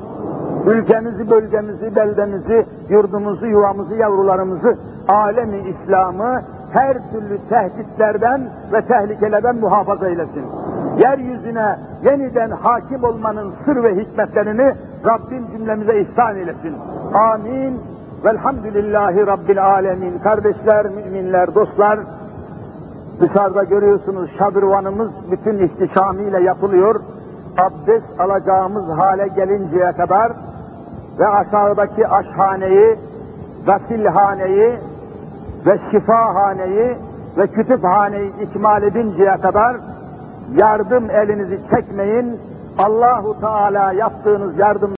Ülkemizi, 0.67 1.31
bölgemizi, 1.31 1.97
beldemizi, 1.97 2.67
yurdumuzu, 2.89 3.47
yuvamızı, 3.47 3.95
yavrularımızı, 3.95 4.79
alemi 5.09 5.61
İslam'ı 5.69 6.43
her 6.73 6.93
türlü 7.11 7.39
tehditlerden 7.49 8.41
ve 8.73 8.81
tehlikelerden 8.81 9.57
muhafaza 9.57 10.09
eylesin. 10.09 10.45
Yeryüzüne 10.97 11.79
yeniden 12.05 12.51
hakim 12.51 13.05
olmanın 13.05 13.55
sır 13.65 13.83
ve 13.83 13.97
hikmetlerini 13.97 14.75
Rabbim 15.05 15.47
cümlemize 15.53 16.01
ihsan 16.01 16.37
eylesin. 16.37 16.75
Amin. 17.15 17.81
Velhamdülillahi 18.25 19.27
Rabbil 19.27 19.65
alemin. 19.65 20.19
Kardeşler, 20.19 20.87
müminler, 20.87 21.55
dostlar, 21.55 21.99
dışarıda 23.21 23.65
görüyorsunuz 23.65 24.31
şadırvanımız 24.39 25.11
bütün 25.31 25.59
ihtişamiyle 25.59 26.43
yapılıyor. 26.43 27.01
Abdest 27.59 28.21
alacağımız 28.21 28.99
hale 28.99 29.29
gelinceye 29.29 29.93
kadar 29.93 30.33
ve 31.19 31.29
aşağıdaki 31.29 32.09
aşhaneyi, 32.09 32.97
gasilhaneyi 33.67 34.79
ve 35.67 35.79
şifahaneyi 35.91 36.97
ve 37.39 37.47
kütüphaneyi 37.47 38.33
ikmal 38.43 38.83
edinceye 38.83 39.37
kadar 39.37 39.77
yardım 40.55 41.11
elinizi 41.11 41.61
çekmeyin. 41.71 42.41
Allahu 42.79 43.41
Teala 43.41 43.93
yaptığınız 43.93 44.59
yardım 44.59 44.95